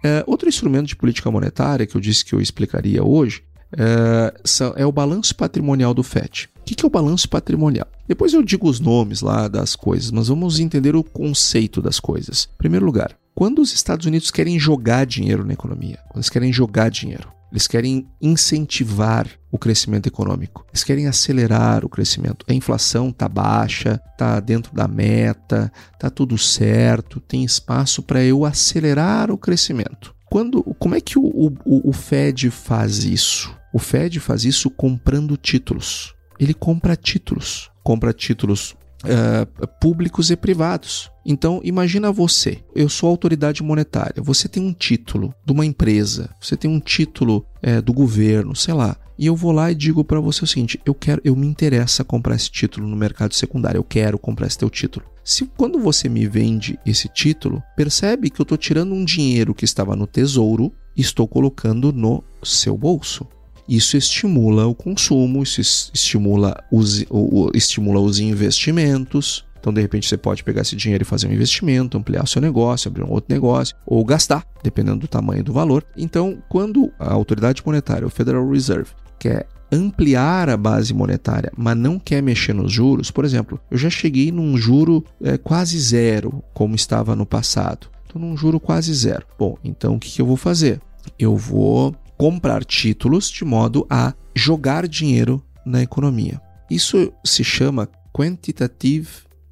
É, 0.03 0.21
outro 0.27 0.49
instrumento 0.49 0.87
de 0.87 0.97
política 0.97 1.31
monetária 1.31 1.87
que 1.87 1.95
eu 1.95 2.01
disse 2.01 2.25
que 2.25 2.35
eu 2.35 2.41
explicaria 2.41 3.01
hoje 3.01 3.41
é, 3.77 4.33
é 4.81 4.85
o 4.85 4.91
balanço 4.91 5.35
patrimonial 5.35 5.93
do 5.93 6.03
FED. 6.03 6.49
O 6.59 6.63
que 6.63 6.83
é 6.83 6.87
o 6.87 6.89
balanço 6.89 7.27
patrimonial? 7.27 7.87
Depois 8.07 8.33
eu 8.33 8.41
digo 8.43 8.69
os 8.69 8.79
nomes 8.79 9.21
lá 9.21 9.47
das 9.47 9.75
coisas, 9.75 10.11
mas 10.11 10.27
vamos 10.27 10.59
entender 10.59 10.95
o 10.95 11.03
conceito 11.03 11.81
das 11.81 11.99
coisas. 11.99 12.47
Em 12.53 12.57
primeiro 12.57 12.85
lugar, 12.85 13.15
quando 13.35 13.59
os 13.59 13.73
Estados 13.73 14.05
Unidos 14.05 14.31
querem 14.31 14.59
jogar 14.59 15.05
dinheiro 15.05 15.45
na 15.45 15.53
economia, 15.53 15.99
quando 16.07 16.17
eles 16.17 16.29
querem 16.29 16.53
jogar 16.53 16.89
dinheiro, 16.89 17.33
eles 17.51 17.67
querem 17.67 18.07
incentivar 18.19 19.27
o 19.51 19.59
crescimento 19.59 20.07
econômico. 20.07 20.65
Eles 20.69 20.83
querem 20.83 21.05
acelerar 21.05 21.85
o 21.85 21.89
crescimento. 21.89 22.43
A 22.49 22.53
inflação 22.53 23.09
está 23.09 23.29
baixa, 23.29 24.01
está 24.11 24.39
dentro 24.39 24.73
da 24.73 24.87
meta, 24.87 25.71
está 25.93 26.09
tudo 26.09 26.35
certo, 26.35 27.19
tem 27.19 27.43
espaço 27.43 28.01
para 28.01 28.23
eu 28.23 28.43
acelerar 28.43 29.29
o 29.29 29.37
crescimento. 29.37 30.15
Quando, 30.25 30.63
como 30.79 30.95
é 30.95 31.01
que 31.01 31.19
o, 31.19 31.53
o, 31.63 31.89
o 31.89 31.93
Fed 31.93 32.49
faz 32.49 33.03
isso? 33.03 33.55
O 33.73 33.79
Fed 33.79 34.19
faz 34.19 34.45
isso 34.45 34.69
comprando 34.69 35.35
títulos. 35.35 36.13
Ele 36.39 36.53
compra 36.53 36.95
títulos. 36.95 37.71
Compra 37.83 38.13
títulos 38.13 38.75
uh, 39.03 39.67
públicos 39.79 40.29
e 40.29 40.35
privados. 40.35 41.11
Então, 41.25 41.59
imagina 41.63 42.11
você, 42.11 42.59
eu 42.75 42.87
sou 42.87 43.09
autoridade 43.09 43.63
monetária, 43.63 44.21
você 44.21 44.47
tem 44.49 44.61
um 44.61 44.73
título 44.73 45.33
de 45.45 45.53
uma 45.53 45.65
empresa, 45.65 46.29
você 46.39 46.57
tem 46.57 46.69
um 46.69 46.79
título 46.79 47.45
é, 47.61 47.81
do 47.81 47.93
governo, 47.93 48.53
sei 48.55 48.73
lá, 48.73 48.97
e 49.17 49.25
eu 49.25 49.35
vou 49.35 49.53
lá 49.53 49.71
e 49.71 49.75
digo 49.75 50.03
para 50.03 50.19
você 50.19 50.43
o 50.43 50.47
seguinte: 50.47 50.79
eu 50.85 50.93
quero, 50.93 51.21
eu 51.23 51.35
me 51.35 51.47
interessa 51.47 52.03
comprar 52.03 52.35
esse 52.35 52.51
título 52.51 52.87
no 52.87 52.95
mercado 52.95 53.33
secundário, 53.33 53.79
eu 53.79 53.83
quero 53.83 54.19
comprar 54.19 54.47
esse 54.47 54.57
teu 54.57 54.69
título. 54.69 55.05
Se 55.23 55.45
quando 55.45 55.79
você 55.79 56.09
me 56.09 56.27
vende 56.27 56.77
esse 56.85 57.07
título, 57.07 57.63
percebe 57.77 58.29
que 58.29 58.41
eu 58.41 58.43
estou 58.43 58.57
tirando 58.57 58.93
um 58.93 59.05
dinheiro 59.05 59.55
que 59.55 59.63
estava 59.63 59.95
no 59.95 60.05
tesouro 60.05 60.73
e 60.97 61.01
estou 61.01 61.27
colocando 61.27 61.93
no 61.93 62.21
seu 62.43 62.77
bolso. 62.77 63.25
Isso 63.67 63.95
estimula 63.95 64.65
o 64.67 64.75
consumo, 64.75 65.43
isso 65.43 65.61
estimula 65.61 66.55
os, 66.71 67.05
estimula 67.53 67.99
os 67.99 68.19
investimentos. 68.19 69.45
Então, 69.59 69.71
de 69.71 69.79
repente, 69.79 70.09
você 70.09 70.17
pode 70.17 70.43
pegar 70.43 70.61
esse 70.61 70.75
dinheiro 70.75 71.03
e 71.03 71.05
fazer 71.05 71.27
um 71.27 71.31
investimento, 71.31 71.97
ampliar 71.97 72.23
o 72.23 72.27
seu 72.27 72.41
negócio, 72.41 72.89
abrir 72.89 73.03
um 73.03 73.11
outro 73.11 73.33
negócio, 73.33 73.73
ou 73.85 74.03
gastar, 74.03 74.45
dependendo 74.61 74.99
do 74.99 75.07
tamanho 75.07 75.41
do 75.41 75.53
valor. 75.53 75.85
Então, 75.95 76.37
quando 76.49 76.91
a 76.99 77.13
autoridade 77.13 77.63
monetária, 77.65 78.05
o 78.05 78.09
Federal 78.09 78.49
Reserve, 78.49 78.91
quer 79.17 79.47
ampliar 79.71 80.49
a 80.49 80.57
base 80.57 80.93
monetária, 80.93 81.51
mas 81.57 81.77
não 81.77 81.97
quer 81.97 82.21
mexer 82.21 82.53
nos 82.53 82.71
juros, 82.71 83.09
por 83.09 83.25
exemplo, 83.25 83.59
eu 83.71 83.77
já 83.77 83.89
cheguei 83.89 84.31
num 84.31 84.55
juro 84.57 85.03
é, 85.23 85.37
quase 85.37 85.79
zero, 85.79 86.43
como 86.53 86.75
estava 86.75 87.15
no 87.15 87.25
passado. 87.25 87.87
Estou 88.05 88.21
num 88.21 88.37
juro 88.37 88.59
quase 88.59 88.93
zero. 88.93 89.25
Bom, 89.39 89.57
então 89.63 89.95
o 89.95 89.99
que, 89.99 90.11
que 90.11 90.21
eu 90.21 90.25
vou 90.25 90.37
fazer? 90.37 90.79
Eu 91.17 91.35
vou 91.35 91.95
comprar 92.17 92.63
títulos 92.63 93.29
de 93.29 93.43
modo 93.43 93.85
a 93.89 94.13
jogar 94.35 94.87
dinheiro 94.87 95.43
na 95.65 95.81
economia. 95.81 96.41
Isso 96.69 97.11
se 97.23 97.43
chama 97.43 97.89
quantitative 98.11 99.09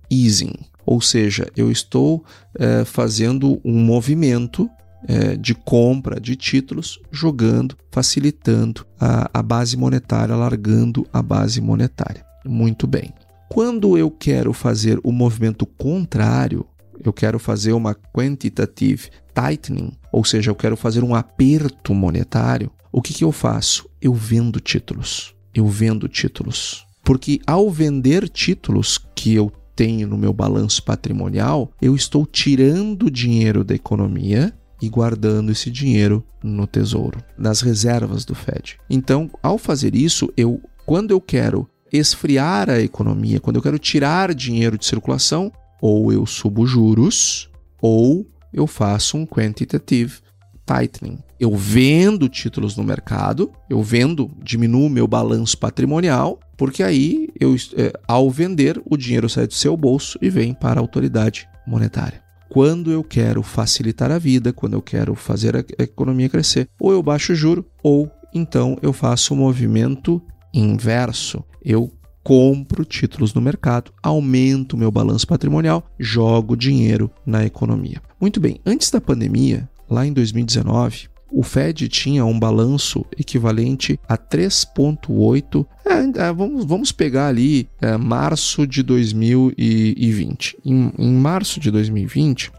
easing, 0.10 0.54
ou 0.86 1.02
seja, 1.02 1.48
eu 1.56 1.72
estou 1.72 2.24
é, 2.58 2.84
fazendo 2.84 3.62
um 3.64 3.84
movimento 3.84 4.70
é, 5.08 5.36
de 5.36 5.54
compra 5.54 6.20
de 6.20 6.36
títulos, 6.36 7.00
jogando, 7.12 7.78
facilitando 7.92 8.86
a, 9.00 9.30
a 9.34 9.42
base 9.42 9.76
monetária, 9.78 10.34
alargando 10.34 11.08
a 11.12 11.22
base 11.22 11.62
monetária. 11.62 12.26
Muito 12.46 12.88
bem. 12.88 13.14
Quando 13.50 13.98
eu 13.98 14.10
quero 14.10 14.54
fazer 14.54 15.00
o 15.04 15.12
movimento 15.12 15.66
contrário, 15.66 16.66
eu 17.04 17.14
quero 17.14 17.40
fazer 17.40 17.74
uma 17.74 17.96
quantitative 17.96 19.10
tightening, 19.34 19.92
ou 20.12 20.24
seja, 20.24 20.52
eu 20.52 20.56
quero 20.56 20.76
fazer 20.76 21.04
um 21.04 21.16
aperto 21.16 21.94
monetário, 21.94 22.72
o 22.92 23.02
que, 23.02 23.14
que 23.14 23.24
eu 23.24 23.32
faço? 23.32 23.90
Eu 24.02 24.14
vendo 24.14 24.60
títulos. 24.60 25.34
Eu 25.54 25.68
vendo 25.68 26.08
títulos. 26.08 26.86
Porque 27.04 27.40
ao 27.48 27.70
vender 27.70 28.28
títulos 28.28 29.00
que 29.16 29.34
eu 29.34 29.52
tenho 29.76 30.08
no 30.08 30.18
meu 30.18 30.34
balanço 30.34 30.84
patrimonial, 30.84 31.72
eu 31.82 31.96
estou 31.96 32.26
tirando 32.26 33.10
dinheiro 33.10 33.64
da 33.64 33.74
economia 33.74 34.54
e 34.82 34.90
guardando 34.90 35.52
esse 35.52 35.72
dinheiro 35.72 36.24
no 36.44 36.68
tesouro, 36.68 37.24
nas 37.38 37.62
reservas 37.62 38.26
do 38.26 38.36
Fed. 38.36 38.78
Então, 38.90 39.30
ao 39.42 39.58
fazer 39.58 39.96
isso, 39.96 40.32
eu 40.36 40.62
quando 40.86 41.12
eu 41.12 41.22
quero 41.22 41.70
esfriar 41.92 42.70
a 42.70 42.80
economia, 42.80 43.40
quando 43.40 43.58
eu 43.58 43.62
quero 43.62 43.78
tirar 43.78 44.34
dinheiro 44.34 44.78
de 44.78 44.86
circulação, 44.86 45.52
ou 45.82 46.14
eu 46.14 46.26
subo 46.26 46.66
juros, 46.68 47.50
ou 47.82 48.26
eu 48.54 48.68
faço 48.68 49.18
um 49.18 49.26
quantitative 49.26 50.20
tightening. 50.66 51.18
Eu 51.40 51.56
vendo 51.56 52.30
títulos 52.30 52.78
no 52.78 52.84
mercado, 52.84 53.52
eu 53.68 53.82
vendo, 53.82 54.30
diminuo 54.44 54.90
meu 54.90 55.08
balanço 55.08 55.58
patrimonial, 55.58 56.40
porque 56.56 56.84
aí 56.84 57.30
eu, 57.40 57.56
é, 57.76 57.92
ao 58.08 58.30
vender, 58.30 58.80
o 58.86 58.96
dinheiro 58.96 59.28
sai 59.28 59.48
do 59.48 59.54
seu 59.54 59.76
bolso 59.76 60.20
e 60.22 60.30
vem 60.30 60.54
para 60.54 60.80
a 60.80 60.84
autoridade 60.84 61.50
monetária. 61.66 62.22
Quando 62.48 62.92
eu 62.92 63.04
quero 63.04 63.42
facilitar 63.42 64.12
a 64.12 64.20
vida, 64.20 64.54
quando 64.54 64.74
eu 64.74 64.82
quero 64.82 65.16
fazer 65.16 65.56
a 65.56 65.84
economia 65.84 66.30
crescer, 66.30 66.70
ou 66.80 66.92
eu 66.92 67.02
baixo 67.02 67.32
o 67.32 67.36
juro, 67.36 67.66
ou 67.82 68.12
então 68.34 68.78
eu 68.82 68.94
faço 68.94 69.34
o 69.34 69.38
movimento 69.38 70.22
inverso. 70.54 71.44
Eu 71.64 71.92
compro 72.24 72.86
títulos 72.86 73.34
no 73.34 73.42
mercado, 73.42 73.92
aumento 74.02 74.78
meu 74.78 74.92
balanço 74.92 75.28
patrimonial, 75.28 75.84
jogo 76.00 76.56
dinheiro 76.56 77.10
na 77.26 77.46
economia. 77.46 78.02
Muito 78.20 78.40
bem, 78.40 78.60
antes 78.66 78.90
da 78.90 79.02
pandemia, 79.02 79.70
lá 79.90 80.06
em 80.06 80.14
2019, 80.14 81.10
o 81.32 81.44
Fed 81.44 81.88
tinha 81.88 82.26
um 82.26 82.38
balanço 82.38 83.06
equivalente 83.18 83.98
a 84.08 84.18
3,8. 84.18 85.66
É, 85.86 86.28
é, 86.28 86.34
vamos, 86.34 86.66
vamos 86.66 86.92
pegar 86.92 87.28
ali 87.28 87.70
é, 87.82 87.96
março 87.96 88.68
de 88.68 88.84
2020. 88.84 90.58
Em, 90.66 90.92
em, 90.98 91.14
março 91.14 91.60
de 91.60 91.72
2020, 91.72 92.52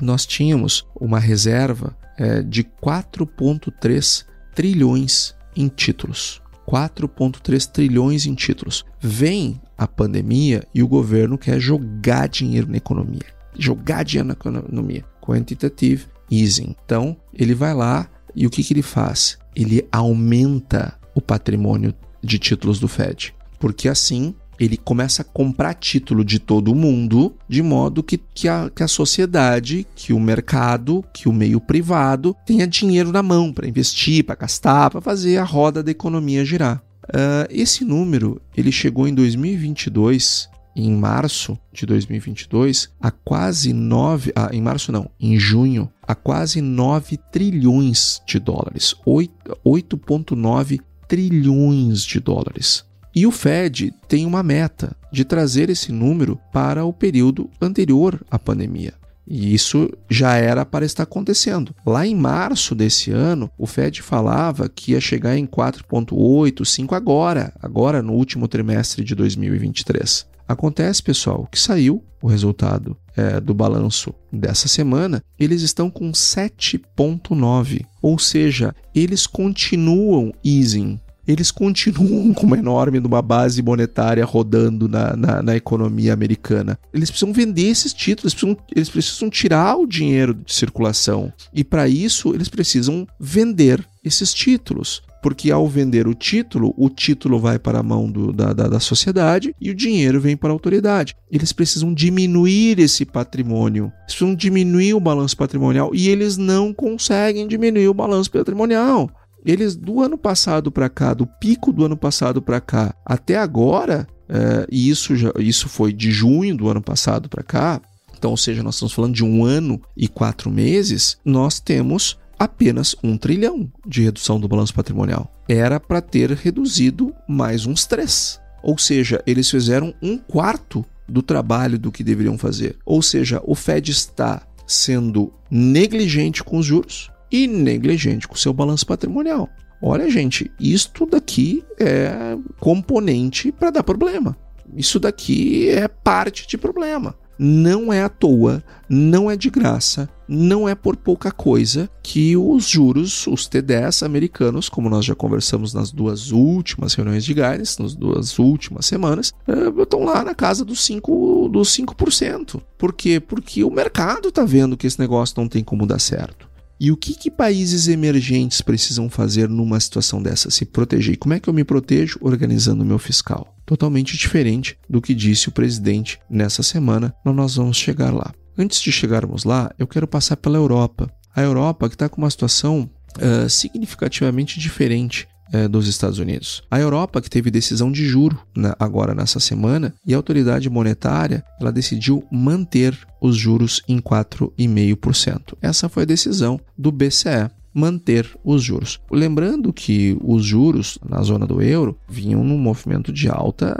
nós 0.00 0.24
tínhamos 0.24 0.86
uma 0.98 1.18
reserva 1.18 1.96
é, 2.16 2.40
de 2.40 2.62
4,3 2.62 4.24
trilhões 4.54 5.34
em 5.56 5.66
títulos. 5.66 6.39
4,3 6.70 7.66
trilhões 7.66 8.26
em 8.26 8.34
títulos. 8.34 8.84
Vem 9.00 9.60
a 9.76 9.88
pandemia 9.88 10.62
e 10.72 10.82
o 10.82 10.88
governo 10.88 11.36
quer 11.36 11.58
jogar 11.58 12.28
dinheiro 12.28 12.70
na 12.70 12.76
economia. 12.76 13.26
Jogar 13.58 14.04
dinheiro 14.04 14.28
na 14.28 14.34
economia. 14.34 15.04
Quantitative 15.20 16.06
easing. 16.30 16.76
Então, 16.84 17.16
ele 17.34 17.54
vai 17.54 17.74
lá 17.74 18.08
e 18.36 18.46
o 18.46 18.50
que, 18.50 18.62
que 18.62 18.72
ele 18.72 18.82
faz? 18.82 19.36
Ele 19.56 19.84
aumenta 19.90 20.96
o 21.12 21.20
patrimônio 21.20 21.92
de 22.22 22.38
títulos 22.38 22.78
do 22.78 22.86
Fed. 22.86 23.34
Porque 23.58 23.88
assim 23.88 24.34
ele 24.60 24.76
começa 24.76 25.22
a 25.22 25.24
comprar 25.24 25.72
título 25.72 26.22
de 26.22 26.38
todo 26.38 26.74
mundo, 26.74 27.34
de 27.48 27.62
modo 27.62 28.02
que, 28.02 28.18
que, 28.18 28.46
a, 28.46 28.68
que 28.68 28.82
a 28.82 28.88
sociedade, 28.88 29.86
que 29.96 30.12
o 30.12 30.20
mercado, 30.20 31.02
que 31.14 31.30
o 31.30 31.32
meio 31.32 31.58
privado 31.58 32.36
tenha 32.44 32.66
dinheiro 32.66 33.10
na 33.10 33.22
mão 33.22 33.54
para 33.54 33.66
investir, 33.66 34.22
para 34.22 34.34
gastar, 34.34 34.90
para 34.90 35.00
fazer 35.00 35.38
a 35.38 35.44
roda 35.44 35.82
da 35.82 35.90
economia 35.90 36.44
girar. 36.44 36.82
Uh, 37.04 37.48
esse 37.48 37.84
número 37.84 38.38
ele 38.54 38.70
chegou 38.70 39.08
em 39.08 39.14
2022 39.14 40.50
em 40.76 40.92
março 40.92 41.58
de 41.72 41.86
2022 41.86 42.90
a 43.00 43.10
quase 43.10 43.72
9, 43.72 44.32
ah, 44.36 44.50
em 44.52 44.60
março 44.60 44.92
não, 44.92 45.10
em 45.18 45.38
junho, 45.38 45.90
a 46.02 46.14
quase 46.14 46.60
9 46.60 47.16
trilhões 47.32 48.22
de 48.26 48.38
dólares, 48.38 48.94
8,9 49.06 50.80
trilhões 51.08 52.02
de 52.02 52.20
dólares. 52.20 52.84
E 53.14 53.26
o 53.26 53.30
Fed 53.30 53.92
tem 54.08 54.24
uma 54.24 54.42
meta 54.42 54.96
de 55.12 55.24
trazer 55.24 55.68
esse 55.68 55.90
número 55.90 56.38
para 56.52 56.84
o 56.84 56.92
período 56.92 57.50
anterior 57.60 58.20
à 58.30 58.38
pandemia. 58.38 58.94
E 59.26 59.54
isso 59.54 59.88
já 60.08 60.34
era 60.34 60.64
para 60.64 60.84
estar 60.84 61.04
acontecendo. 61.04 61.74
Lá 61.86 62.06
em 62.06 62.16
março 62.16 62.74
desse 62.74 63.12
ano, 63.12 63.50
o 63.56 63.66
Fed 63.66 64.02
falava 64.02 64.68
que 64.68 64.92
ia 64.92 65.00
chegar 65.00 65.36
em 65.36 65.46
4,8, 65.46 66.64
5 66.64 66.94
agora, 66.94 67.52
agora 67.62 68.02
no 68.02 68.12
último 68.12 68.48
trimestre 68.48 69.04
de 69.04 69.14
2023. 69.14 70.26
Acontece, 70.48 71.00
pessoal, 71.00 71.46
que 71.50 71.60
saiu 71.60 72.04
o 72.20 72.26
resultado 72.26 72.96
é, 73.16 73.40
do 73.40 73.54
balanço 73.54 74.12
dessa 74.32 74.66
semana, 74.66 75.22
eles 75.38 75.62
estão 75.62 75.88
com 75.88 76.10
7,9, 76.10 77.86
ou 78.02 78.18
seja, 78.18 78.74
eles 78.92 79.28
continuam 79.28 80.32
easing 80.44 80.98
eles 81.30 81.50
continuam 81.50 82.32
com 82.34 82.46
uma 82.46 82.58
enorme 82.58 82.98
uma 82.98 83.22
base 83.22 83.62
monetária 83.62 84.24
rodando 84.24 84.88
na, 84.88 85.16
na, 85.16 85.42
na, 85.42 85.56
economia 85.56 86.12
americana. 86.12 86.78
Eles 86.92 87.10
precisam 87.10 87.32
vender 87.32 87.68
esses 87.68 87.92
títulos, 87.92 88.32
eles 88.32 88.34
precisam, 88.34 88.66
eles 88.74 88.88
precisam 88.88 89.30
tirar 89.30 89.76
o 89.76 89.86
dinheiro 89.86 90.34
de 90.34 90.52
circulação. 90.52 91.32
E 91.52 91.64
para 91.64 91.88
isso, 91.88 92.34
eles 92.34 92.48
precisam 92.48 93.06
vender 93.18 93.84
esses 94.04 94.32
títulos. 94.32 95.02
Porque 95.22 95.50
ao 95.50 95.68
vender 95.68 96.08
o 96.08 96.14
título, 96.14 96.74
o 96.78 96.88
título 96.88 97.38
vai 97.38 97.58
para 97.58 97.80
a 97.80 97.82
mão 97.82 98.10
do, 98.10 98.32
da, 98.32 98.54
da, 98.54 98.68
da 98.68 98.80
sociedade 98.80 99.54
e 99.60 99.70
o 99.70 99.74
dinheiro 99.74 100.18
vem 100.18 100.34
para 100.34 100.48
a 100.48 100.52
autoridade. 100.52 101.14
Eles 101.30 101.52
precisam 101.52 101.92
diminuir 101.92 102.78
esse 102.78 103.04
patrimônio, 103.04 103.84
eles 103.84 104.14
precisam 104.14 104.34
diminuir 104.34 104.94
o 104.94 105.00
balanço 105.00 105.36
patrimonial 105.36 105.90
e 105.94 106.08
eles 106.08 106.38
não 106.38 106.72
conseguem 106.72 107.46
diminuir 107.46 107.88
o 107.88 107.94
balanço 107.94 108.30
patrimonial. 108.30 109.10
Eles 109.44 109.76
do 109.76 110.00
ano 110.00 110.18
passado 110.18 110.70
para 110.70 110.88
cá, 110.88 111.14
do 111.14 111.26
pico 111.26 111.72
do 111.72 111.84
ano 111.84 111.96
passado 111.96 112.42
para 112.42 112.60
cá 112.60 112.94
até 113.04 113.36
agora, 113.36 114.06
é, 114.28 114.66
e 114.70 114.88
isso, 114.88 115.12
isso 115.38 115.68
foi 115.68 115.92
de 115.92 116.10
junho 116.10 116.56
do 116.56 116.68
ano 116.68 116.82
passado 116.82 117.28
para 117.28 117.42
cá, 117.42 117.80
então, 118.20 118.32
ou 118.32 118.36
seja, 118.36 118.62
nós 118.62 118.74
estamos 118.74 118.92
falando 118.92 119.14
de 119.14 119.24
um 119.24 119.44
ano 119.44 119.80
e 119.96 120.06
quatro 120.06 120.50
meses, 120.50 121.16
nós 121.24 121.58
temos 121.58 122.18
apenas 122.38 122.94
um 123.02 123.16
trilhão 123.16 123.70
de 123.86 124.02
redução 124.02 124.38
do 124.38 124.46
balanço 124.46 124.74
patrimonial. 124.74 125.30
Era 125.48 125.80
para 125.80 126.02
ter 126.02 126.30
reduzido 126.32 127.14
mais 127.26 127.64
uns 127.64 127.86
três. 127.86 128.38
Ou 128.62 128.76
seja, 128.76 129.22
eles 129.26 129.48
fizeram 129.50 129.94
um 130.02 130.18
quarto 130.18 130.84
do 131.08 131.22
trabalho 131.22 131.78
do 131.78 131.90
que 131.90 132.04
deveriam 132.04 132.36
fazer. 132.36 132.76
Ou 132.84 133.00
seja, 133.00 133.40
o 133.42 133.54
Fed 133.54 133.90
está 133.90 134.42
sendo 134.66 135.32
negligente 135.50 136.44
com 136.44 136.58
os 136.58 136.66
juros 136.66 137.10
e 137.30 137.46
negligente 137.46 138.26
com 138.26 138.34
o 138.34 138.38
seu 138.38 138.52
balanço 138.52 138.86
patrimonial. 138.86 139.48
Olha, 139.82 140.10
gente, 140.10 140.50
isto 140.60 141.06
daqui 141.06 141.64
é 141.78 142.36
componente 142.58 143.50
para 143.50 143.70
dar 143.70 143.82
problema. 143.82 144.36
Isso 144.76 145.00
daqui 145.00 145.68
é 145.68 145.88
parte 145.88 146.46
de 146.46 146.58
problema. 146.58 147.14
Não 147.38 147.90
é 147.90 148.02
à 148.02 148.08
toa, 148.10 148.62
não 148.86 149.30
é 149.30 149.34
de 149.34 149.48
graça, 149.48 150.10
não 150.28 150.68
é 150.68 150.74
por 150.74 150.94
pouca 150.94 151.32
coisa 151.32 151.88
que 152.02 152.36
os 152.36 152.68
juros, 152.68 153.26
os 153.26 153.48
T10 153.48 154.04
americanos, 154.04 154.68
como 154.68 154.90
nós 154.90 155.06
já 155.06 155.14
conversamos 155.14 155.72
nas 155.72 155.90
duas 155.90 156.32
últimas 156.32 156.92
reuniões 156.92 157.24
de 157.24 157.32
guidance, 157.32 157.80
nas 157.80 157.94
duas 157.94 158.38
últimas 158.38 158.84
semanas, 158.84 159.32
eh, 159.48 159.82
estão 159.82 160.04
lá 160.04 160.22
na 160.22 160.34
casa 160.34 160.66
dos 160.66 160.86
5%. 160.86 161.48
Dos 161.50 161.74
5%. 161.74 162.60
Por 162.76 162.92
quê? 162.92 163.18
Porque 163.18 163.64
o 163.64 163.70
mercado 163.70 164.28
está 164.28 164.44
vendo 164.44 164.76
que 164.76 164.86
esse 164.86 165.00
negócio 165.00 165.34
não 165.38 165.48
tem 165.48 165.64
como 165.64 165.86
dar 165.86 165.98
certo. 165.98 166.49
E 166.80 166.90
o 166.90 166.96
que, 166.96 167.14
que 167.14 167.30
países 167.30 167.88
emergentes 167.88 168.62
precisam 168.62 169.10
fazer 169.10 169.50
numa 169.50 169.78
situação 169.78 170.22
dessa? 170.22 170.50
Se 170.50 170.64
proteger. 170.64 171.12
E 171.12 171.16
como 171.18 171.34
é 171.34 171.38
que 171.38 171.46
eu 171.46 171.52
me 171.52 171.62
protejo? 171.62 172.18
Organizando 172.22 172.82
o 172.82 172.86
meu 172.86 172.98
fiscal. 172.98 173.54
Totalmente 173.66 174.16
diferente 174.16 174.78
do 174.88 175.02
que 175.02 175.14
disse 175.14 175.50
o 175.50 175.52
presidente 175.52 176.18
nessa 176.30 176.62
semana, 176.62 177.14
mas 177.22 177.36
nós 177.36 177.56
vamos 177.56 177.76
chegar 177.76 178.10
lá. 178.10 178.32
Antes 178.56 178.80
de 178.80 178.90
chegarmos 178.90 179.44
lá, 179.44 179.70
eu 179.78 179.86
quero 179.86 180.08
passar 180.08 180.38
pela 180.38 180.56
Europa. 180.56 181.12
A 181.36 181.42
Europa 181.42 181.86
que 181.86 181.94
está 181.94 182.08
com 182.08 182.22
uma 182.22 182.30
situação 182.30 182.90
uh, 183.18 183.48
significativamente 183.50 184.58
diferente 184.58 185.28
é, 185.52 185.68
dos 185.68 185.86
Estados 185.86 186.18
Unidos. 186.18 186.62
A 186.70 186.78
Europa, 186.78 187.20
que 187.20 187.30
teve 187.30 187.50
decisão 187.50 187.90
de 187.90 188.06
juro 188.06 188.38
né, 188.56 188.72
agora 188.78 189.14
nessa 189.14 189.40
semana, 189.40 189.94
e 190.06 190.14
a 190.14 190.16
autoridade 190.16 190.68
monetária 190.70 191.44
ela 191.60 191.72
decidiu 191.72 192.24
manter 192.30 192.96
os 193.20 193.36
juros 193.36 193.82
em 193.88 194.00
4,5%. 194.00 195.56
Essa 195.60 195.88
foi 195.88 196.04
a 196.04 196.06
decisão 196.06 196.60
do 196.76 196.90
BCE 196.90 197.50
manter 197.72 198.28
os 198.44 198.62
juros. 198.62 199.00
Lembrando 199.10 199.72
que 199.72 200.18
os 200.22 200.44
juros 200.44 200.98
na 201.08 201.22
zona 201.22 201.46
do 201.46 201.62
euro 201.62 201.96
vinham 202.08 202.42
num 202.42 202.58
movimento 202.58 203.12
de 203.12 203.28
alta 203.28 203.78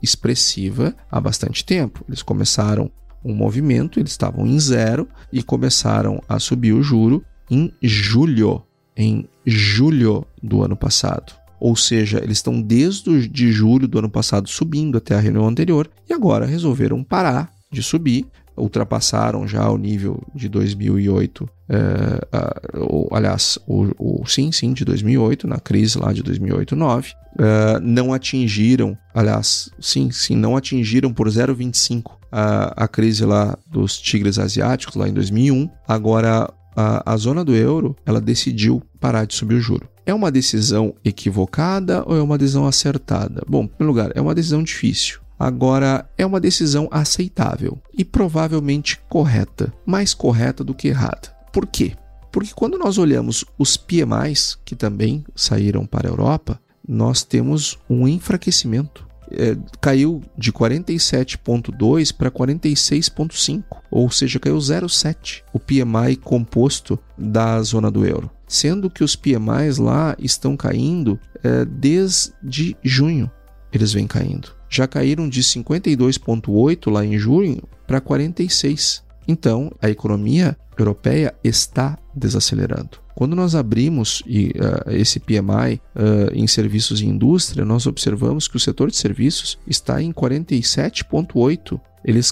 expressiva 0.00 0.94
há 1.10 1.20
bastante 1.20 1.64
tempo. 1.64 2.04
Eles 2.08 2.22
começaram 2.22 2.90
um 3.24 3.34
movimento, 3.34 3.98
eles 3.98 4.12
estavam 4.12 4.46
em 4.46 4.58
zero 4.60 5.08
e 5.32 5.42
começaram 5.42 6.22
a 6.28 6.38
subir 6.38 6.72
o 6.72 6.82
juro 6.82 7.24
em 7.50 7.72
julho 7.82 8.62
em 8.96 9.28
julho 9.46 10.26
do 10.42 10.62
ano 10.62 10.76
passado. 10.76 11.34
Ou 11.60 11.76
seja, 11.76 12.18
eles 12.22 12.38
estão 12.38 12.60
desde 12.60 13.28
de 13.28 13.52
julho 13.52 13.88
do 13.88 13.98
ano 13.98 14.10
passado 14.10 14.48
subindo 14.48 14.98
até 14.98 15.14
a 15.14 15.20
reunião 15.20 15.46
anterior 15.46 15.88
e 16.08 16.12
agora 16.12 16.46
resolveram 16.46 17.02
parar 17.02 17.50
de 17.72 17.82
subir, 17.82 18.26
ultrapassaram 18.56 19.48
já 19.48 19.68
o 19.68 19.76
nível 19.76 20.22
de 20.34 20.48
2008, 20.48 21.48
é, 21.68 22.76
uh, 22.78 23.08
aliás, 23.12 23.58
o, 23.66 23.90
o, 23.98 24.26
sim, 24.26 24.52
sim, 24.52 24.72
de 24.72 24.84
2008, 24.84 25.46
na 25.48 25.58
crise 25.58 25.98
lá 25.98 26.12
de 26.12 26.22
2008-9, 26.22 27.12
uh, 27.12 27.80
não 27.82 28.12
atingiram, 28.12 28.96
aliás, 29.12 29.70
sim, 29.80 30.10
sim, 30.10 30.36
não 30.36 30.56
atingiram 30.56 31.12
por 31.12 31.26
0,25 31.28 32.12
a, 32.30 32.84
a 32.84 32.88
crise 32.88 33.24
lá 33.24 33.56
dos 33.66 33.98
tigres 33.98 34.38
asiáticos 34.38 34.96
lá 34.96 35.08
em 35.08 35.12
2001. 35.12 35.70
Agora 35.86 36.52
a, 36.76 37.12
a 37.12 37.16
zona 37.16 37.44
do 37.44 37.54
euro 37.54 37.96
ela 38.04 38.20
decidiu 38.20 38.82
parar 39.00 39.26
de 39.26 39.34
subir 39.34 39.54
o 39.56 39.60
juro. 39.60 39.88
É 40.06 40.12
uma 40.12 40.30
decisão 40.30 40.94
equivocada 41.04 42.04
ou 42.06 42.16
é 42.16 42.22
uma 42.22 42.36
decisão 42.36 42.66
acertada? 42.66 43.42
Bom, 43.48 43.64
em 43.64 43.68
primeiro 43.68 43.92
lugar, 43.92 44.12
é 44.14 44.20
uma 44.20 44.34
decisão 44.34 44.62
difícil. 44.62 45.20
Agora, 45.38 46.08
é 46.16 46.24
uma 46.24 46.40
decisão 46.40 46.88
aceitável 46.90 47.78
e 47.92 48.04
provavelmente 48.04 49.00
correta, 49.08 49.72
mais 49.84 50.14
correta 50.14 50.62
do 50.62 50.74
que 50.74 50.88
errada. 50.88 51.34
Por 51.52 51.66
quê? 51.66 51.96
Porque 52.30 52.52
quando 52.54 52.78
nós 52.78 52.98
olhamos 52.98 53.44
os 53.58 53.76
PMIs, 53.76 54.58
que 54.64 54.74
também 54.74 55.24
saíram 55.34 55.86
para 55.86 56.08
a 56.08 56.10
Europa, 56.10 56.60
nós 56.86 57.22
temos 57.22 57.78
um 57.88 58.06
enfraquecimento 58.06 59.06
é, 59.30 59.56
caiu 59.80 60.22
de 60.36 60.52
47,2 60.52 62.14
para 62.14 62.30
46,5, 62.30 63.64
ou 63.90 64.10
seja, 64.10 64.38
caiu 64.38 64.56
0,7 64.56 65.42
o 65.52 65.58
PMI 65.58 66.16
composto 66.16 66.98
da 67.16 67.60
zona 67.62 67.90
do 67.90 68.04
euro. 68.04 68.30
Sendo 68.46 68.90
que 68.90 69.02
os 69.02 69.16
PMIs 69.16 69.78
lá 69.78 70.14
estão 70.18 70.56
caindo 70.56 71.18
é, 71.42 71.64
desde 71.64 72.76
junho, 72.82 73.30
eles 73.72 73.92
vêm 73.92 74.06
caindo. 74.06 74.52
Já 74.68 74.86
caíram 74.86 75.28
de 75.28 75.42
52,8 75.42 76.90
lá 76.90 77.04
em 77.04 77.18
junho 77.18 77.62
para 77.86 78.00
46. 78.00 79.02
Então, 79.26 79.72
a 79.80 79.88
economia 79.88 80.56
europeia 80.76 81.34
está 81.42 81.98
desacelerando. 82.14 83.03
Quando 83.14 83.36
nós 83.36 83.54
abrimos 83.54 84.20
uh, 84.22 84.90
esse 84.90 85.20
PMI 85.20 85.80
uh, 85.94 86.32
em 86.32 86.46
serviços 86.46 87.00
e 87.00 87.06
indústria, 87.06 87.64
nós 87.64 87.86
observamos 87.86 88.48
que 88.48 88.56
o 88.56 88.60
setor 88.60 88.90
de 88.90 88.96
serviços 88.96 89.58
está 89.66 90.02
em 90.02 90.12
47,8. 90.12 91.80
Ele 92.04 92.20
uh, 92.20 92.24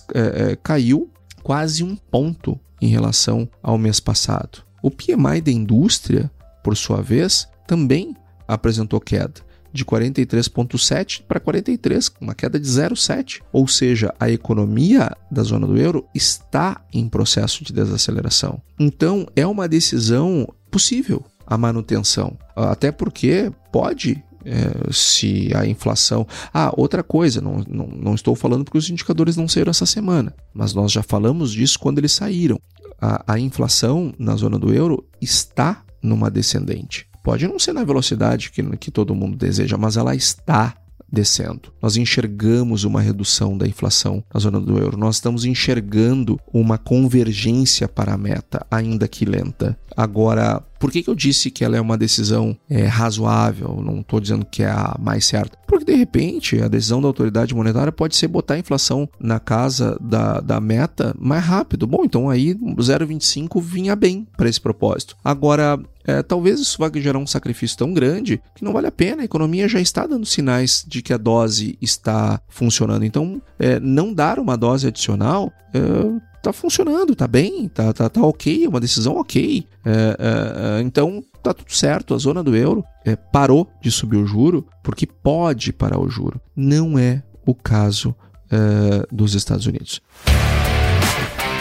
caiu 0.62 1.10
quase 1.42 1.84
um 1.84 1.94
ponto 1.94 2.58
em 2.80 2.88
relação 2.88 3.48
ao 3.62 3.78
mês 3.78 4.00
passado. 4.00 4.64
O 4.82 4.90
PMI 4.90 5.40
da 5.40 5.52
indústria, 5.52 6.30
por 6.64 6.76
sua 6.76 7.00
vez, 7.00 7.46
também 7.66 8.16
apresentou 8.48 9.00
queda 9.00 9.40
de 9.72 9.84
43,7 9.84 11.22
para 11.26 11.40
43, 11.40 12.12
uma 12.20 12.34
queda 12.34 12.60
de 12.60 12.66
0,7. 12.66 13.40
Ou 13.52 13.66
seja, 13.66 14.12
a 14.20 14.30
economia 14.30 15.10
da 15.30 15.42
zona 15.42 15.66
do 15.66 15.78
euro 15.78 16.06
está 16.14 16.84
em 16.92 17.08
processo 17.08 17.64
de 17.64 17.72
desaceleração. 17.72 18.60
Então, 18.78 19.26
é 19.34 19.46
uma 19.46 19.66
decisão 19.66 20.46
possível 20.72 21.22
a 21.46 21.58
manutenção. 21.58 22.36
Até 22.56 22.90
porque 22.90 23.52
pode 23.70 24.22
é, 24.44 24.90
se 24.90 25.50
a 25.54 25.66
inflação. 25.66 26.26
Ah, 26.52 26.72
outra 26.76 27.02
coisa, 27.02 27.40
não, 27.40 27.62
não, 27.68 27.86
não, 27.86 28.14
estou 28.14 28.34
falando 28.34 28.64
porque 28.64 28.78
os 28.78 28.90
indicadores 28.90 29.36
não 29.36 29.46
saíram 29.46 29.70
essa 29.70 29.86
semana, 29.86 30.34
mas 30.52 30.74
nós 30.74 30.90
já 30.90 31.02
falamos 31.02 31.52
disso 31.52 31.78
quando 31.78 31.98
eles 31.98 32.12
saíram. 32.12 32.58
A, 33.00 33.34
a 33.34 33.38
inflação 33.38 34.12
na 34.18 34.34
zona 34.34 34.58
do 34.58 34.72
euro 34.72 35.06
está 35.20 35.84
numa 36.02 36.30
descendente. 36.30 37.06
Pode 37.22 37.46
não 37.46 37.58
ser 37.58 37.72
na 37.72 37.84
velocidade 37.84 38.50
que, 38.50 38.62
que 38.78 38.90
todo 38.90 39.14
mundo 39.14 39.36
deseja, 39.36 39.76
mas 39.76 39.96
ela 39.96 40.14
está 40.14 40.74
descendo. 41.12 41.72
Nós 41.80 41.96
enxergamos 41.96 42.84
uma 42.84 43.02
redução 43.02 43.58
da 43.58 43.68
inflação 43.68 44.24
na 44.32 44.40
zona 44.40 44.58
do 44.58 44.78
euro. 44.78 44.96
Nós 44.96 45.16
estamos 45.16 45.44
enxergando 45.44 46.40
uma 46.52 46.78
convergência 46.78 47.86
para 47.86 48.14
a 48.14 48.18
meta, 48.18 48.66
ainda 48.70 49.06
que 49.06 49.26
lenta. 49.26 49.76
Agora, 49.94 50.62
por 50.82 50.90
que, 50.90 51.00
que 51.00 51.08
eu 51.08 51.14
disse 51.14 51.48
que 51.48 51.64
ela 51.64 51.76
é 51.76 51.80
uma 51.80 51.96
decisão 51.96 52.56
é, 52.68 52.86
razoável? 52.86 53.80
Não 53.80 54.00
estou 54.00 54.18
dizendo 54.18 54.44
que 54.44 54.64
é 54.64 54.68
a 54.68 54.96
mais 54.98 55.24
certa. 55.24 55.56
Porque, 55.64 55.84
de 55.84 55.94
repente, 55.94 56.60
a 56.60 56.66
decisão 56.66 57.00
da 57.00 57.06
autoridade 57.06 57.54
monetária 57.54 57.92
pode 57.92 58.16
ser 58.16 58.26
botar 58.26 58.54
a 58.54 58.58
inflação 58.58 59.08
na 59.20 59.38
casa 59.38 59.96
da, 60.00 60.40
da 60.40 60.60
meta 60.60 61.14
mais 61.16 61.44
rápido. 61.44 61.86
Bom, 61.86 62.02
então 62.04 62.28
aí 62.28 62.56
0,25 62.56 63.62
vinha 63.62 63.94
bem 63.94 64.26
para 64.36 64.48
esse 64.48 64.60
propósito. 64.60 65.16
Agora, 65.22 65.78
é, 66.04 66.20
talvez 66.20 66.58
isso 66.58 66.78
vá 66.80 66.90
gerar 66.92 67.18
um 67.18 67.28
sacrifício 67.28 67.78
tão 67.78 67.94
grande 67.94 68.42
que 68.56 68.64
não 68.64 68.72
vale 68.72 68.88
a 68.88 68.92
pena. 68.92 69.22
A 69.22 69.24
economia 69.24 69.68
já 69.68 69.80
está 69.80 70.04
dando 70.04 70.26
sinais 70.26 70.84
de 70.84 71.00
que 71.00 71.12
a 71.12 71.16
dose 71.16 71.78
está 71.80 72.40
funcionando. 72.48 73.04
Então, 73.04 73.40
é, 73.56 73.78
não 73.78 74.12
dar 74.12 74.36
uma 74.40 74.56
dose 74.56 74.88
adicional 74.88 75.52
é, 75.72 76.31
tá 76.42 76.52
funcionando, 76.52 77.14
tá 77.14 77.28
bem, 77.28 77.68
tá, 77.68 77.92
tá, 77.92 78.08
tá 78.08 78.20
ok, 78.20 78.64
é 78.64 78.68
uma 78.68 78.80
decisão 78.80 79.16
ok. 79.16 79.64
É, 79.84 79.90
é, 79.90 80.78
é, 80.78 80.82
então 80.82 81.22
tá 81.42 81.54
tudo 81.54 81.72
certo, 81.72 82.14
a 82.14 82.18
zona 82.18 82.42
do 82.42 82.54
euro 82.56 82.84
é, 83.06 83.14
parou 83.14 83.70
de 83.80 83.90
subir 83.90 84.16
o 84.16 84.26
juro 84.26 84.66
porque 84.82 85.06
pode 85.06 85.72
parar 85.72 86.00
o 86.00 86.10
juro. 86.10 86.40
Não 86.54 86.98
é 86.98 87.22
o 87.46 87.54
caso 87.54 88.14
é, 88.50 89.06
dos 89.10 89.34
Estados 89.34 89.66
Unidos. 89.66 90.02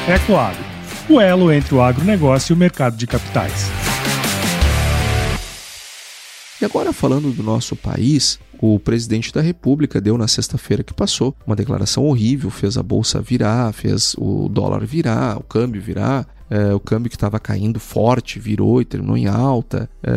É 0.08 0.17
claro, 0.26 0.58
o 1.08 1.22
elo 1.22 1.52
entre 1.52 1.76
o 1.76 1.82
agronegócio 1.82 2.54
e 2.54 2.56
o 2.56 2.58
mercado 2.58 2.98
de 2.98 3.06
capitais. 3.06 3.67
E 6.60 6.65
agora 6.65 6.91
falando 6.91 7.32
do 7.32 7.44
nosso 7.44 7.76
país, 7.76 8.39
o 8.62 8.80
presidente 8.80 9.34
da 9.34 9.41
República 9.41 10.00
deu 10.00 10.17
na 10.17 10.28
sexta-feira 10.28 10.84
que 10.84 10.93
passou 10.93 11.36
uma 11.45 11.56
declaração 11.56 12.06
horrível, 12.06 12.52
fez 12.52 12.78
a 12.78 12.84
bolsa 12.84 13.19
virar, 13.19 13.74
fez 13.74 14.15
o 14.17 14.47
dólar 14.47 14.86
virar, 14.86 15.38
o 15.38 15.43
câmbio 15.43 15.82
virar. 15.82 16.28
É, 16.54 16.74
o 16.74 16.82
câmbio 16.82 17.10
que 17.10 17.15
estava 17.15 17.39
caindo 17.39 17.80
forte 17.80 18.38
virou 18.38 18.82
e 18.82 18.86
terminou 18.86 19.15
em 19.15 19.26
alta. 19.26 19.89
É, 20.04 20.12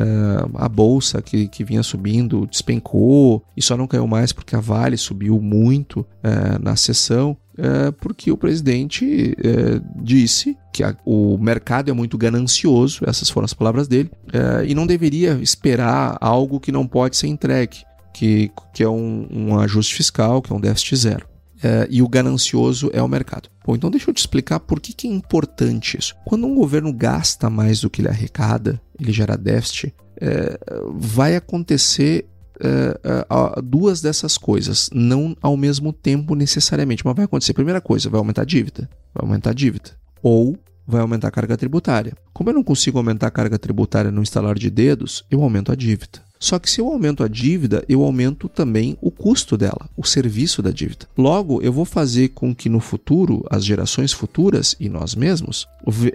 a 0.57 0.69
bolsa 0.69 1.23
que, 1.23 1.47
que 1.47 1.63
vinha 1.63 1.83
subindo 1.83 2.45
despencou 2.47 3.41
e 3.57 3.63
só 3.63 3.77
não 3.77 3.87
caiu 3.87 4.05
mais 4.09 4.33
porque 4.33 4.57
a 4.57 4.61
Vale 4.61 4.97
subiu 4.97 5.41
muito 5.41 6.05
é, 6.25 6.59
na 6.59 6.75
sessão. 6.75 7.37
é, 7.57 7.93
porque 7.93 8.33
o 8.33 8.37
presidente 8.37 9.37
é, 9.39 9.81
disse 10.03 10.57
que 10.73 10.83
a, 10.83 10.97
o 11.05 11.39
mercado 11.39 11.89
é 11.89 11.95
muito 11.95 12.19
ganancioso, 12.19 13.05
essas 13.07 13.31
foram 13.31 13.45
as 13.45 13.55
palavras 13.55 13.87
dele, 13.87 14.11
é, 14.33 14.67
e 14.67 14.75
não 14.75 14.87
deveria 14.87 15.39
esperar 15.41 16.19
algo 16.21 16.59
que 16.59 16.73
não 16.73 16.87
pode 16.87 17.17
ser 17.17 17.29
entregue, 17.29 17.79
que, 18.15 18.51
que 18.73 18.83
é 18.83 18.89
um, 18.89 19.27
um 19.31 19.59
ajuste 19.59 19.95
fiscal, 19.95 20.41
que 20.41 20.53
é 20.53 20.57
um 20.57 20.61
déficit 20.61 20.97
zero. 20.97 21.27
É, 21.63 21.87
e 21.91 22.01
o 22.03 22.09
ganancioso 22.09 22.91
é 22.93 23.03
o 23.03 23.09
mercado. 23.09 23.49
Bom, 23.67 23.75
então 23.75 23.91
deixa 23.91 24.11
eu 24.11 24.15
te 24.15 24.19
explicar 24.19 24.61
por 24.61 24.81
que, 24.81 24.93
que 24.93 25.09
é 25.09 25.11
importante 25.11 25.99
isso. 25.99 26.15
Quando 26.25 26.47
um 26.47 26.55
governo 26.55 26.93
gasta 26.93 27.51
mais 27.51 27.81
do 27.81 27.91
que 27.91 28.01
ele 28.01 28.09
arrecada, 28.09 28.81
ele 29.01 29.13
gera 29.13 29.37
déficit, 29.37 29.95
é, 30.21 30.59
vai 30.95 31.37
acontecer 31.37 32.27
uh, 32.61 33.59
uh, 33.59 33.63
duas 33.63 34.01
dessas 34.01 34.39
coisas, 34.39 34.91
não 34.93 35.37
ao 35.41 35.57
mesmo 35.57 35.93
tempo 35.93 36.35
necessariamente, 36.35 37.05
mas 37.05 37.17
vai 37.17 37.25
acontecer. 37.25 37.53
Primeira 37.53 37.81
coisa, 37.81 38.11
vai 38.11 38.19
aumentar 38.19 38.43
a 38.43 38.47
dívida, 38.47 38.89
vai 39.15 39.25
aumentar 39.27 39.51
a 39.51 39.55
dívida, 39.55 39.91
ou 40.23 40.57
vai 40.87 41.01
aumentar 41.01 41.29
a 41.29 41.33
carga 41.33 41.57
tributária. 41.57 42.17
Como 42.33 42.51
eu 42.51 42.55
não 42.55 42.63
consigo 42.63 42.99
aumentar 42.99 43.29
a 43.29 43.31
carga 43.31 43.59
tributária 43.59 44.11
no 44.11 44.23
instalar 44.23 44.59
de 44.59 44.71
dedos, 44.71 45.25
eu 45.31 45.43
aumento 45.43 45.73
a 45.73 45.75
dívida. 45.75 46.23
Só 46.39 46.59
que 46.59 46.71
se 46.71 46.79
eu 46.79 46.89
aumento 46.89 47.25
a 47.25 47.29
dívida, 47.29 47.83
eu 47.89 48.03
aumento 48.03 48.51
também 48.51 48.99
o 49.01 49.11
custo 49.11 49.57
dela, 49.57 49.89
o 49.97 50.05
serviço 50.05 50.61
da 50.61 50.71
dívida. 50.71 51.07
Logo, 51.17 51.63
eu 51.63 51.73
vou 51.73 51.87
fazer 51.87 52.29
com 52.29 52.55
que 52.55 52.69
no 52.69 52.81
futuro, 52.81 53.43
as 53.51 53.65
gerações 53.65 54.13
futuras 54.13 54.77
e 54.79 54.91
nós 54.91 55.15
mesmos, 55.15 55.67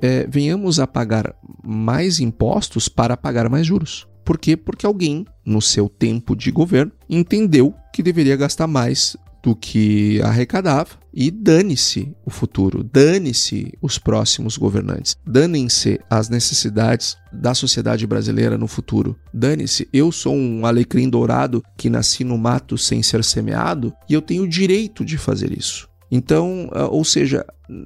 é, 0.03 0.27
venhamos 0.27 0.79
a 0.79 0.85
pagar 0.85 1.33
mais 1.63 2.19
impostos 2.19 2.87
para 2.87 3.17
pagar 3.17 3.49
mais 3.49 3.65
juros. 3.65 4.07
Por 4.23 4.37
quê? 4.37 4.55
Porque 4.55 4.85
alguém, 4.85 5.25
no 5.43 5.59
seu 5.59 5.89
tempo 5.89 6.35
de 6.35 6.51
governo, 6.51 6.91
entendeu 7.09 7.73
que 7.91 8.03
deveria 8.03 8.35
gastar 8.35 8.67
mais 8.67 9.17
do 9.41 9.55
que 9.55 10.21
arrecadava 10.21 10.99
e 11.13 11.31
dane-se 11.31 12.15
o 12.25 12.29
futuro, 12.29 12.83
dane-se 12.83 13.73
os 13.81 13.97
próximos 13.97 14.57
governantes, 14.57 15.15
danem-se 15.25 15.99
as 16.09 16.29
necessidades 16.29 17.17
da 17.31 17.53
sociedade 17.53 18.05
brasileira 18.05 18.57
no 18.57 18.67
futuro. 18.67 19.15
Dane-se, 19.33 19.87
eu 19.91 20.11
sou 20.11 20.35
um 20.35 20.65
alecrim 20.65 21.09
dourado 21.09 21.63
que 21.77 21.89
nasci 21.89 22.23
no 22.23 22.37
mato 22.37 22.77
sem 22.77 23.01
ser 23.01 23.23
semeado 23.23 23.93
e 24.07 24.13
eu 24.13 24.21
tenho 24.21 24.43
o 24.43 24.47
direito 24.47 25.03
de 25.03 25.17
fazer 25.17 25.57
isso. 25.57 25.89
Então, 26.11 26.69
ah, 26.71 26.87
ou 26.87 27.03
seja, 27.03 27.45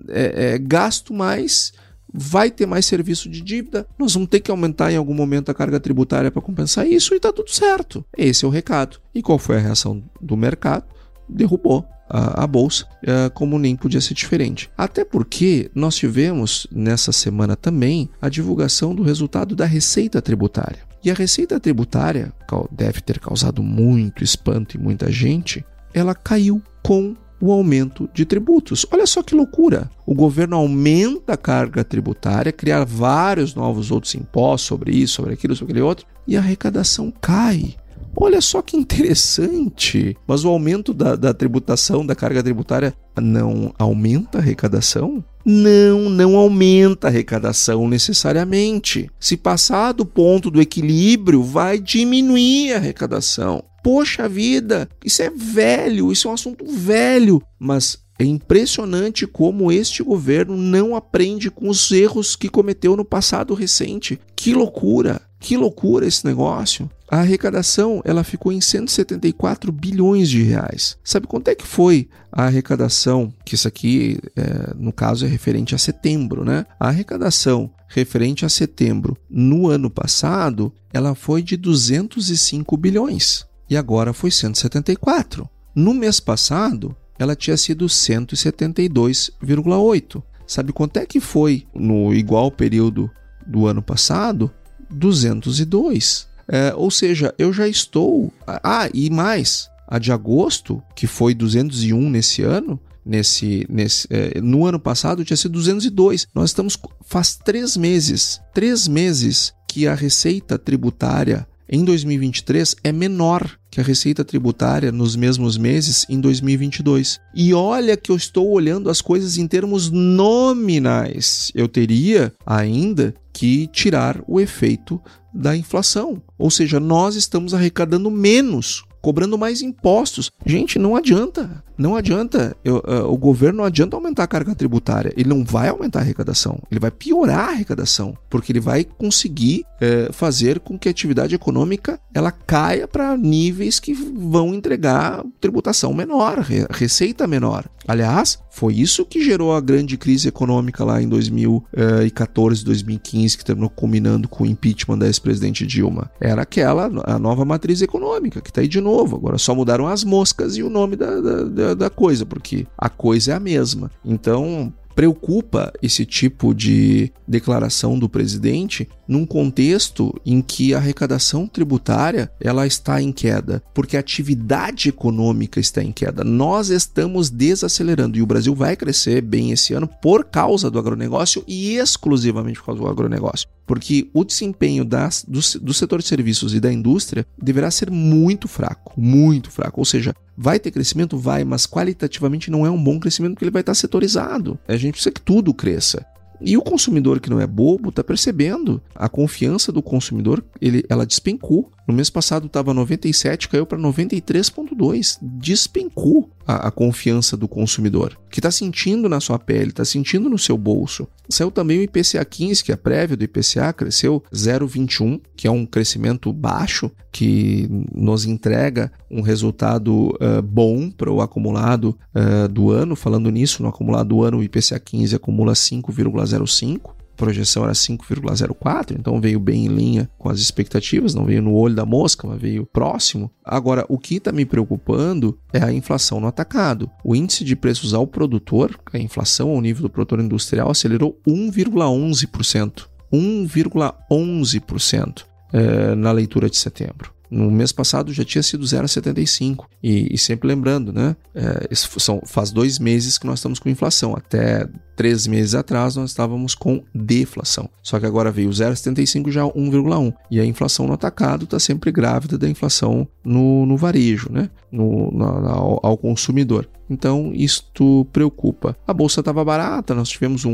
é, 0.10 0.54
é, 0.54 0.58
gasto 0.58 1.14
mais 1.14 1.74
vai 2.14 2.52
ter 2.52 2.68
mais 2.68 2.86
serviço 2.86 3.28
de 3.28 3.42
dívida, 3.42 3.88
nós 3.98 4.14
vamos 4.14 4.30
ter 4.30 4.40
que 4.40 4.52
aumentar 4.52 4.92
em 4.92 4.96
algum 4.96 5.16
momento 5.16 5.50
a 5.50 5.54
carga 5.54 5.80
tributária 5.80 6.30
para 6.30 6.42
compensar 6.44 6.86
isso 6.88 7.14
e 7.14 7.18
está 7.18 7.34
tudo 7.34 7.50
certo. 7.50 8.06
Esse 8.16 8.46
é 8.46 8.48
o 8.48 8.52
recado. 8.52 9.00
E 9.16 9.22
qual 9.24 9.40
foi 9.40 9.58
a 9.58 9.60
reação 9.60 10.04
do 10.22 10.38
mercado? 10.38 10.86
Derrubou 11.28 11.86
a, 12.10 12.44
a 12.44 12.48
bolsa, 12.48 12.86
uh, 12.86 13.32
como 13.34 13.58
nem 13.58 13.76
podia 13.76 14.02
ser 14.02 14.14
diferente. 14.14 14.70
Até 14.78 15.04
porque 15.04 15.72
nós 15.74 15.96
tivemos 15.96 16.68
nessa 16.72 17.12
semana 17.12 17.56
também 17.56 18.10
a 18.22 18.30
divulgação 18.30 18.94
do 18.94 19.04
resultado 19.04 19.56
da 19.56 19.66
receita 19.66 20.22
tributária. 20.22 20.80
E 21.04 21.12
a 21.12 21.14
receita 21.14 21.60
tributária 21.60 22.32
deve 22.72 23.02
ter 23.02 23.20
causado 23.20 23.62
muito 23.62 24.24
espanto 24.24 24.78
em 24.78 24.80
muita 24.80 25.12
gente. 25.12 25.66
Ela 25.94 26.16
caiu 26.16 26.62
com 26.82 27.16
o 27.42 27.52
aumento 27.52 28.10
de 28.14 28.24
tributos. 28.24 28.86
Olha 28.90 29.06
só 29.06 29.22
que 29.22 29.36
loucura! 29.36 29.90
O 30.06 30.16
governo 30.16 30.56
aumenta 30.56 31.34
a 31.34 31.38
carga 31.38 31.84
tributária, 31.84 32.54
cria 32.54 32.86
vários 32.86 33.54
novos 33.54 33.92
outros 33.92 34.16
impostos 34.16 34.68
sobre 34.68 34.94
isso, 34.94 35.16
sobre 35.16 35.34
aquilo, 35.34 35.54
sobre 35.54 35.74
aquele 35.74 35.86
outro, 35.86 36.06
e 36.26 36.38
a 36.38 36.40
arrecadação 36.40 37.12
cai. 37.20 37.76
Olha 38.16 38.42
só 38.42 38.62
que 38.62 38.78
interessante! 38.78 40.16
Mas 40.28 40.46
o 40.46 40.50
aumento 40.50 40.94
da, 40.94 41.16
da 41.16 41.34
tributação, 41.34 42.06
da 42.06 42.16
carga 42.16 42.44
tributária, 42.44 42.94
não 43.20 43.74
aumenta 43.78 44.38
a 44.38 44.42
arrecadação? 44.42 45.24
Não, 45.46 46.10
não 46.10 46.38
aumenta 46.38 47.08
a 47.08 47.10
arrecadação 47.10 47.88
necessariamente. 47.88 49.10
Se 49.20 49.36
passar 49.36 49.92
do 49.92 50.06
ponto 50.06 50.50
do 50.50 50.62
equilíbrio, 50.62 51.44
vai 51.44 51.80
diminuir 51.80 52.74
a 52.74 52.78
arrecadação. 52.78 53.64
Poxa 53.84 54.30
vida, 54.30 54.88
isso 55.04 55.22
é 55.22 55.30
velho, 55.30 56.12
isso 56.12 56.28
é 56.30 56.32
um 56.32 56.36
assunto 56.36 56.66
velho, 56.66 57.42
mas 57.60 57.98
é 58.18 58.24
impressionante 58.24 59.28
como 59.28 59.72
este 59.72 60.02
governo 60.02 60.56
não 60.56 60.96
aprende 60.96 61.52
com 61.52 61.68
os 61.68 61.92
erros 61.92 62.36
que 62.36 62.48
cometeu 62.48 62.96
no 62.96 63.04
passado 63.04 63.54
recente. 63.54 64.18
Que 64.36 64.54
loucura! 64.54 65.22
Que 65.44 65.56
loucura 65.58 66.08
esse 66.08 66.26
negócio. 66.26 66.90
A 67.12 67.20
arrecadação 67.20 68.02
ela 68.06 68.24
ficou 68.24 68.50
em 68.50 68.62
174 68.62 69.74
bilhões 69.74 70.30
de 70.30 70.42
reais. 70.42 70.98
Sabe 71.04 71.28
quanto 71.28 71.50
é 71.50 71.56
que 71.56 71.68
foi 71.68 72.08
a 72.32 72.46
arrecadação? 72.46 73.34
Que 73.44 73.56
isso 73.56 73.68
aqui, 73.68 74.18
é, 74.38 74.74
no 74.74 74.94
caso, 74.94 75.26
é 75.26 75.28
referente 75.28 75.76
a 75.76 75.78
setembro, 75.78 76.46
né? 76.46 76.66
A 76.80 76.88
arrecadação 76.88 77.70
referente 77.90 78.46
a 78.46 78.50
setembro 78.50 79.18
no 79.30 79.68
ano 79.68 79.90
passado, 79.90 80.72
ela 80.94 81.14
foi 81.14 81.44
de 81.44 81.58
205 81.58 82.78
bilhões 82.78 83.46
e 83.70 83.76
agora 83.76 84.14
foi 84.14 84.32
174. 84.32 85.50
No 85.76 85.94
mês 85.94 86.22
passado, 86.22 86.96
ela 87.20 87.36
tinha 87.36 87.58
sido 87.58 87.88
172,8. 87.88 90.24
Sabe 90.48 90.72
quanto 90.72 90.96
é 90.98 91.06
que 91.06 91.20
foi 91.20 91.68
no 91.76 92.14
igual 92.14 92.50
período 92.50 93.12
do 93.46 93.68
ano 93.68 93.82
passado? 93.82 94.50
202. 94.90 96.28
É, 96.48 96.74
ou 96.76 96.92
seja, 96.92 97.34
eu 97.38 97.54
já 97.54 97.68
estou. 97.68 98.32
Ah, 98.46 98.90
e 98.94 99.10
mais, 99.10 99.70
a 99.88 99.98
de 99.98 100.12
agosto, 100.12 100.82
que 100.96 101.08
foi 101.08 101.34
201 101.34 102.10
nesse 102.10 102.42
ano, 102.42 102.80
nesse, 103.06 103.66
nesse 103.70 104.08
é, 104.10 104.40
no 104.42 104.66
ano 104.66 104.80
passado 104.80 105.24
tinha 105.24 105.38
sido 105.38 105.54
202. 105.54 106.28
Nós 106.34 106.50
estamos 106.50 106.78
faz 107.06 107.36
três 107.36 107.78
meses, 107.78 108.42
três 108.54 108.88
meses 108.88 109.54
que 109.68 109.88
a 109.88 109.96
receita 109.96 110.58
tributária 110.58 111.48
em 111.68 111.84
2023 111.84 112.76
é 112.84 112.92
menor 112.92 113.58
que 113.74 113.82
a 113.82 113.84
receita 113.84 114.24
tributária 114.24 114.92
nos 114.92 115.16
mesmos 115.16 115.58
meses 115.58 116.06
em 116.08 116.22
2022. 116.22 117.20
E 117.34 117.56
olha 117.56 117.98
que 117.98 118.12
eu 118.12 118.16
estou 118.16 118.52
olhando 118.52 118.88
as 118.88 119.02
coisas 119.02 119.40
em 119.40 119.48
termos 119.48 119.90
nominais. 119.90 121.52
Eu 121.56 121.68
teria 121.68 122.32
ainda 122.46 123.16
que 123.34 123.66
tirar 123.66 124.24
o 124.28 124.40
efeito 124.40 125.02
da 125.34 125.58
inflação. 125.58 126.22
Ou 126.38 126.52
seja, 126.52 126.80
nós 126.80 127.16
estamos 127.16 127.52
arrecadando 127.52 128.12
menos 128.12 128.84
cobrando 129.02 129.38
mais 129.38 129.62
impostos. 129.62 130.32
Gente, 130.46 130.80
não 130.80 130.96
adianta. 130.96 131.62
Não 131.78 131.96
adianta. 131.96 132.56
Eu, 132.64 132.78
uh, 132.78 133.12
o 133.12 133.18
governo 133.18 133.60
não 133.60 133.66
adianta 133.66 133.96
aumentar 133.96 134.24
a 134.24 134.28
carga 134.28 134.56
tributária. 134.56 135.14
Ele 135.16 135.30
não 135.30 135.44
vai 135.44 135.70
aumentar 135.70 136.00
a 136.00 136.02
arrecadação. 136.02 136.60
Ele 136.70 136.80
vai 136.80 136.92
piorar 136.92 137.50
a 137.50 137.52
arrecadação. 137.52 138.18
Porque 138.30 138.52
ele 138.52 138.60
vai 138.60 138.84
conseguir 138.84 139.66
uh, 139.76 140.14
fazer 140.14 140.60
com 140.60 140.78
que 140.78 140.88
a 140.88 140.92
atividade 140.92 141.36
econômica 141.36 142.00
ela 142.14 142.32
caia 142.32 142.88
para 142.88 143.18
níveis 143.18 143.80
que 143.80 143.94
vão 143.94 144.54
entregar 144.54 145.24
tributação 145.40 145.94
menor, 145.94 146.46
receita 146.70 147.26
menor. 147.28 147.66
Aliás, 147.88 148.40
foi 148.50 148.76
isso 148.76 149.06
que 149.06 149.24
gerou 149.24 149.54
a 149.54 149.60
grande 149.60 149.98
crise 149.98 150.28
econômica 150.28 150.86
lá 150.86 151.02
em 151.02 151.08
2014, 151.08 152.64
2015, 152.64 153.38
que 153.38 153.44
terminou 153.44 153.70
culminando 153.70 154.28
com 154.28 154.44
o 154.44 154.48
impeachment 154.48 155.00
da 155.00 155.08
ex-presidente 155.08 155.66
Dilma. 155.66 156.10
Era 156.20 156.44
aquela, 156.44 156.90
a 157.04 157.20
nova 157.20 157.44
matriz 157.44 157.82
econômica, 157.82 158.42
que 158.42 158.50
está 158.50 158.62
aí 158.62 158.68
de 158.68 158.80
novo. 158.80 159.18
Agora 159.18 159.38
só 159.38 159.54
mudaram 159.54 159.88
as 159.88 160.04
moscas 160.04 160.56
e 160.56 160.64
o 160.64 160.70
nome 160.70 160.96
da, 160.96 161.20
da, 161.20 161.44
da 161.76 161.90
coisa, 161.90 162.26
porque 162.26 162.68
a 162.78 162.90
coisa 162.90 163.32
é 163.32 163.36
a 163.36 163.40
mesma. 163.40 163.90
Então, 164.04 164.74
preocupa 164.96 165.72
esse 165.82 166.06
tipo 166.06 166.54
de 166.54 167.12
declaração 167.28 167.98
do 167.98 168.08
presidente 168.08 168.88
num 169.08 169.26
contexto 169.26 170.14
em 170.26 170.42
que 170.42 170.74
a 170.74 170.78
arrecadação 170.78 171.48
tributária 171.48 172.32
ela 172.40 172.66
está 172.66 173.02
em 173.02 173.12
queda, 173.12 173.62
porque 173.74 173.98
a 173.98 174.00
atividade 174.00 174.90
econômica 174.90 175.60
está 175.60 175.84
em 175.84 175.92
queda. 175.92 176.24
Nós 176.24 176.70
estamos 176.70 177.30
desacelerando 177.30 178.18
e 178.18 178.22
o 178.22 178.26
Brasil 178.26 178.56
vai 178.56 178.76
crescer 178.76 179.22
bem 179.22 179.52
esse 179.52 179.74
ano 179.74 179.90
por 180.02 180.26
causa 180.26 180.70
do 180.70 180.80
agronegócio 180.80 181.44
e 181.48 181.76
exclusivamente 181.76 182.60
por 182.60 182.68
causa 182.68 182.82
do 182.82 182.88
agronegócio. 182.88 183.48
Porque 183.66 184.10
o 184.14 184.24
desempenho 184.24 184.84
das, 184.84 185.26
do, 185.28 185.40
do 185.60 185.74
setor 185.74 186.02
de 186.02 186.08
serviços 186.08 186.54
e 186.54 186.60
da 186.60 186.72
indústria 186.72 187.26
deverá 187.42 187.72
ser 187.72 187.90
muito 187.90 188.48
fraco, 188.48 188.94
muito 189.00 189.50
fraco. 189.50 189.80
Ou 189.80 189.86
seja, 189.86 190.14
vai 190.38 190.60
ter 190.60 190.72
crescimento? 190.72 191.18
Vai, 191.18 191.44
mas 191.44 191.66
qualitativamente 191.66 192.52
não 192.52 192.66
é 192.66 192.72
um 192.72 192.82
bom 192.82 193.00
crescimento 193.00 193.34
porque 193.34 193.46
ele 193.46 193.52
vai 193.52 193.62
estar 193.62 193.74
setorizado. 193.74 194.58
A 194.68 194.76
gente 194.76 194.94
precisa 194.94 195.12
que 195.12 195.22
tudo 195.22 195.54
cresça. 195.54 196.06
E 196.42 196.58
o 196.58 196.62
consumidor 196.62 197.22
que 197.22 197.30
não 197.30 197.40
é 197.40 197.48
bobo 197.48 197.90
está 197.90 198.04
percebendo. 198.04 198.82
A 198.94 199.08
confiança 199.08 199.72
do 199.72 199.82
consumidor 199.82 200.44
ele, 200.60 200.84
ela 200.90 201.06
despencou. 201.06 201.72
No 201.86 201.94
mês 201.94 202.10
passado 202.10 202.48
estava 202.48 202.74
97, 202.74 203.50
caiu 203.50 203.66
para 203.66 203.78
93,2. 203.78 205.18
Despencou 205.22 206.30
a, 206.48 206.68
a, 206.68 206.72
confiança 206.72 207.36
do 207.36 207.48
consumidor, 207.48 208.18
que 208.30 208.40
está 208.40 208.50
sentindo 208.50 209.10
na 209.10 209.20
sua 209.20 209.38
pele, 209.38 209.70
está 209.70 209.84
sentindo 209.84 210.30
no 210.30 210.38
seu 210.38 210.58
bolso. 210.58 211.08
Saiu 211.30 211.52
também 211.52 211.80
o 211.80 211.82
IPCA 211.82 212.24
15, 212.24 212.64
que 212.64 212.72
é 212.72 212.76
a 212.76 212.78
prévia 212.78 213.18
do 213.18 213.24
IPCA, 213.24 213.74
cresceu 213.74 214.24
0,21, 214.34 215.20
que 215.36 215.48
é 215.48 215.52
um 215.52 215.66
crescimento 215.66 216.32
baixo, 216.32 216.90
que 217.12 217.68
nos 217.94 218.26
entrega 218.26 218.92
um 219.12 219.22
resultado 219.22 220.10
uh, 220.10 220.42
bom 220.42 220.90
para 220.90 221.12
o 221.12 221.22
acumulado 221.22 221.98
uh, 222.16 222.48
do 222.48 222.72
ano. 222.72 222.96
Falando 222.96 223.30
nisso, 223.30 223.62
no 223.62 223.70
acumulado 223.70 224.10
do 224.10 224.24
ano, 224.24 224.38
o 224.38 224.44
IPCA 224.44 224.80
15 224.80 225.16
acumula 225.16 225.54
5,05 225.54 227.03
projeção 227.16 227.64
era 227.64 227.74
5,04, 227.74 228.96
então 228.98 229.22
veio 229.22 229.40
bem 229.40 229.66
em 229.66 229.70
linha 229.70 230.10
com 230.18 230.30
as 230.30 230.40
expectativas, 230.40 231.14
não 231.14 231.26
veio 231.26 231.42
no 231.42 231.54
olho 231.54 231.76
da 231.76 231.86
mosca, 231.86 232.28
mas 232.28 232.42
veio 232.42 232.66
próximo. 232.66 233.32
Agora, 233.44 233.86
o 233.90 233.98
que 233.98 234.16
está 234.16 234.32
me 234.32 234.46
preocupando 234.46 235.38
é 235.52 235.64
a 235.64 235.72
inflação 235.72 236.20
no 236.20 236.28
atacado. 236.28 236.90
O 237.04 237.16
índice 237.16 237.44
de 237.44 237.56
preços 237.56 237.94
ao 237.94 238.08
produtor, 238.08 238.78
a 238.92 238.98
inflação 238.98 239.50
ao 239.50 239.62
nível 239.62 239.84
do 239.84 239.90
produtor 239.90 240.20
industrial, 240.20 240.72
acelerou 240.72 241.20
1,11%. 241.28 242.88
1,11% 243.14 245.24
eh, 245.54 245.96
na 245.96 246.12
leitura 246.12 246.50
de 246.50 246.58
setembro. 246.58 247.14
No 247.34 247.50
mês 247.50 247.72
passado 247.72 248.14
já 248.14 248.24
tinha 248.24 248.44
sido 248.44 248.64
0,75. 248.64 249.66
E, 249.82 250.14
e, 250.14 250.18
sempre 250.20 250.48
lembrando, 250.48 250.94
né? 250.94 251.16
É, 251.34 251.74
são, 251.74 252.22
faz 252.28 252.52
dois 252.52 252.78
meses 252.78 253.18
que 253.18 253.26
nós 253.26 253.40
estamos 253.40 253.58
com 253.58 253.70
inflação. 253.70 254.14
Até 254.16 254.70
três 254.96 255.28
meses 255.28 255.56
atrás 255.56 255.96
nós 255.96 256.12
estávamos 256.12 256.56
com 256.56 256.84
deflação. 256.94 257.70
Só 257.82 258.00
que 258.00 258.06
agora 258.06 258.32
veio 258.32 258.50
0,75 258.50 259.32
já 259.32 259.44
1,1. 259.44 260.14
E 260.30 260.40
a 260.40 260.46
inflação 260.46 260.88
no 260.88 260.94
atacado 260.94 261.46
está 261.46 261.60
sempre 261.60 261.92
grávida 261.92 262.38
da 262.38 262.50
inflação 262.50 263.08
no, 263.24 263.66
no 263.66 263.78
varejo, 263.78 264.32
né? 264.32 264.50
No, 264.72 265.12
na, 265.12 265.52
ao, 265.52 265.80
ao 265.84 265.98
consumidor. 265.98 266.68
Então, 266.90 267.32
isto 267.34 268.06
preocupa. 268.12 268.76
A 268.86 268.94
bolsa 268.94 269.22
estava 269.22 269.44
barata, 269.44 269.96
nós 269.96 270.10
tivemos 270.10 270.46
um, 270.46 270.52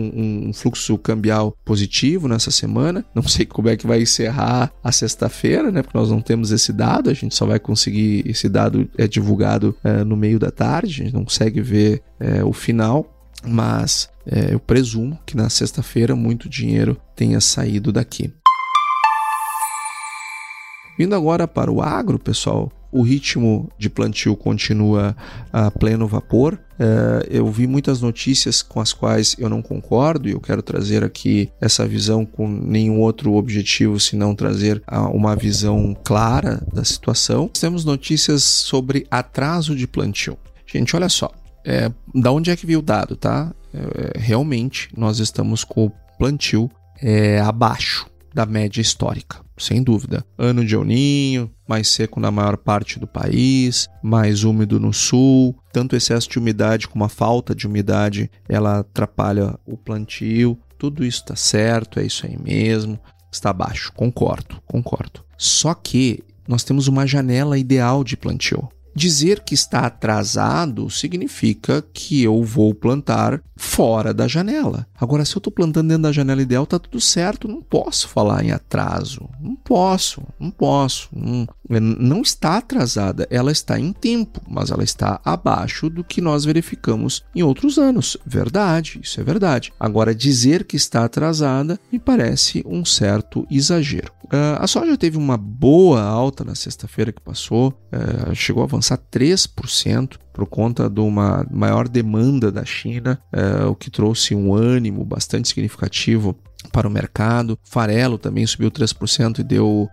um, 0.48 0.54
fluxo 0.54 0.98
cambial 0.98 1.56
positivo 1.66 2.28
nessa 2.28 2.52
semana. 2.52 3.04
Não 3.14 3.24
sei 3.24 3.46
como 3.46 3.70
é 3.70 3.76
que 3.76 3.88
vai 3.88 4.02
encerrar 4.02 4.72
a 4.84 4.92
sexta-feira, 4.92 5.72
né? 5.72 5.82
Porque 5.82 5.98
nós 5.98 6.10
não 6.10 6.22
temos 6.22 6.52
esse 6.52 6.72
dado, 6.72 7.10
a 7.10 7.14
gente 7.14 7.36
só 7.36 7.46
vai 7.46 7.60
conseguir. 7.60 8.24
Esse 8.26 8.48
dado 8.48 8.90
é 8.98 9.08
divulgado 9.08 9.76
é, 9.84 10.04
no 10.04 10.16
meio 10.16 10.40
da 10.40 10.52
tarde, 10.52 11.02
a 11.02 11.06
gente 11.06 11.14
não 11.14 11.24
consegue 11.24 11.62
ver 11.62 12.02
é, 12.20 12.44
o 12.44 12.54
final. 12.54 13.19
Mas 13.46 14.10
é, 14.26 14.54
eu 14.54 14.60
presumo 14.60 15.18
que 15.26 15.36
na 15.36 15.50
sexta-feira 15.50 16.16
muito 16.16 16.50
dinheiro 16.50 17.00
tenha 17.16 17.40
saído 17.40 17.92
daqui. 17.92 18.34
Vindo 20.98 21.16
agora 21.16 21.48
para 21.48 21.72
o 21.72 21.82
agro, 21.82 22.20
pessoal, 22.20 22.70
o 22.92 23.02
ritmo 23.02 23.70
de 23.78 23.90
plantio 23.90 24.36
continua 24.36 25.16
a 25.54 25.72
pleno 25.72 26.08
vapor. 26.08 26.60
Uh, 26.74 27.26
eu 27.30 27.50
vi 27.52 27.68
muitas 27.68 28.02
notícias 28.02 28.62
com 28.62 28.80
as 28.80 28.94
quais 28.94 29.36
eu 29.38 29.50
não 29.50 29.62
concordo 29.62 30.28
e 30.28 30.32
eu 30.32 30.40
quero 30.40 30.62
trazer 30.62 31.04
aqui 31.04 31.50
essa 31.62 31.88
visão 31.88 32.26
com 32.26 32.48
nenhum 32.48 33.00
outro 33.00 33.34
objetivo 33.34 34.00
senão 34.00 34.34
trazer 34.36 34.82
uma 35.14 35.36
visão 35.36 35.96
clara 36.04 36.62
da 36.74 36.84
situação. 36.84 37.48
Temos 37.48 37.86
notícias 37.86 38.44
sobre 38.44 39.06
atraso 39.10 39.76
de 39.76 39.88
plantio. 39.88 40.38
Gente, 40.66 40.96
olha 40.96 41.10
só, 41.10 41.32
é, 41.66 41.92
da 42.14 42.32
onde 42.32 42.52
é 42.52 42.56
que 42.56 42.66
veio 42.66 42.80
o 42.80 42.84
dado, 42.84 43.16
tá? 43.16 43.54
É, 43.74 44.20
realmente 44.20 44.90
nós 44.98 45.20
estamos 45.20 45.64
com 45.64 45.86
o 45.86 45.92
plantio 46.18 46.70
é, 47.02 47.40
abaixo 47.40 48.08
da 48.34 48.46
média 48.46 48.82
histórica 48.82 49.38
sem 49.60 49.84
dúvida. 49.84 50.26
Ano 50.38 50.66
de 50.66 50.76
Ninho, 50.78 51.52
mais 51.68 51.88
seco 51.90 52.20
na 52.20 52.32
maior 52.32 52.58
parte 52.58 53.00
do 53.00 53.06
país, 53.06 53.88
mais 54.02 54.44
úmido 54.44 54.80
no 54.80 54.94
sul. 54.94 55.56
Tanto 55.72 55.96
excesso 55.96 56.30
de 56.30 56.40
umidade 56.40 56.88
como 56.88 57.04
a 57.04 57.10
falta 57.10 57.54
de 57.54 57.68
umidade, 57.68 58.32
ela 58.48 58.80
atrapalha 58.80 59.60
o 59.66 59.78
plantio. 59.78 60.58
Tudo 60.78 61.04
isso 61.04 61.20
está 61.20 61.36
certo, 61.36 62.00
é 62.00 62.06
isso 62.06 62.26
aí 62.26 62.38
mesmo. 62.38 63.00
Está 63.32 63.54
baixo, 63.54 63.92
concordo, 63.94 64.62
concordo. 64.66 65.24
Só 65.38 65.74
que 65.74 66.24
nós 66.48 66.64
temos 66.64 66.88
uma 66.88 67.06
janela 67.06 67.58
ideal 67.58 68.04
de 68.04 68.18
plantio. 68.18 68.68
Dizer 69.00 69.40
que 69.46 69.54
está 69.54 69.86
atrasado 69.86 70.90
significa 70.90 71.82
que 71.94 72.22
eu 72.22 72.44
vou 72.44 72.76
plantar 72.76 73.42
fora 73.56 74.14
da 74.14 74.28
janela. 74.28 74.86
Agora, 75.00 75.24
se 75.24 75.38
eu 75.38 75.40
estou 75.40 75.54
plantando 75.54 75.88
dentro 75.88 76.04
da 76.04 76.12
janela 76.12 76.42
ideal, 76.42 76.66
está 76.66 76.78
tudo 76.78 77.00
certo. 77.00 77.48
Não 77.48 77.62
posso 77.62 78.10
falar 78.10 78.44
em 78.44 78.52
atraso. 78.52 79.30
Não 79.40 79.56
posso, 79.56 80.22
não 80.38 80.52
posso. 80.52 81.08
Não, 81.14 81.48
não 81.70 82.22
está 82.22 82.58
atrasada. 82.58 83.26
Ela 83.32 83.54
está 83.54 83.80
em 83.80 83.94
tempo, 83.94 84.42
mas 84.46 84.70
ela 84.70 84.84
está 84.84 85.22
abaixo 85.24 85.90
do 85.90 86.04
que 86.04 86.20
nós 86.20 86.44
verificamos 86.44 87.24
em 87.34 87.42
outros 87.42 87.78
anos. 87.78 88.18
Verdade, 88.26 89.00
isso 89.02 89.22
é 89.22 89.24
verdade. 89.24 89.72
Agora, 89.80 90.14
dizer 90.14 90.66
que 90.66 90.76
está 90.76 91.06
atrasada 91.06 91.80
me 91.90 92.00
parece 92.00 92.62
um 92.68 92.84
certo 92.84 93.48
exagero. 93.50 94.12
Uh, 94.32 94.62
a 94.62 94.68
soja 94.68 94.96
teve 94.96 95.18
uma 95.18 95.36
boa 95.36 96.02
alta 96.02 96.44
na 96.44 96.54
sexta-feira 96.54 97.12
que 97.12 97.20
passou, 97.22 97.74
uh, 97.92 98.36
chegou 98.36 98.62
a 98.62 98.66
avançar 98.66 99.00
3% 99.12 100.18
por 100.32 100.46
conta 100.46 100.88
de 100.88 101.02
uma 101.02 101.46
maior 101.50 101.88
demanda 101.88 102.52
da 102.52 102.64
China, 102.64 103.20
uh, 103.34 103.70
o 103.70 103.76
que 103.76 103.90
trouxe 103.90 104.36
um 104.36 104.54
ânimo 104.54 105.04
bastante 105.04 105.48
significativo 105.48 106.38
para 106.72 106.88
o 106.88 106.92
mercado. 106.92 107.58
Farelo 107.64 108.20
também 108.20 108.46
subiu 108.46 108.70
3% 108.70 109.40
e 109.40 109.44
deu 109.44 109.88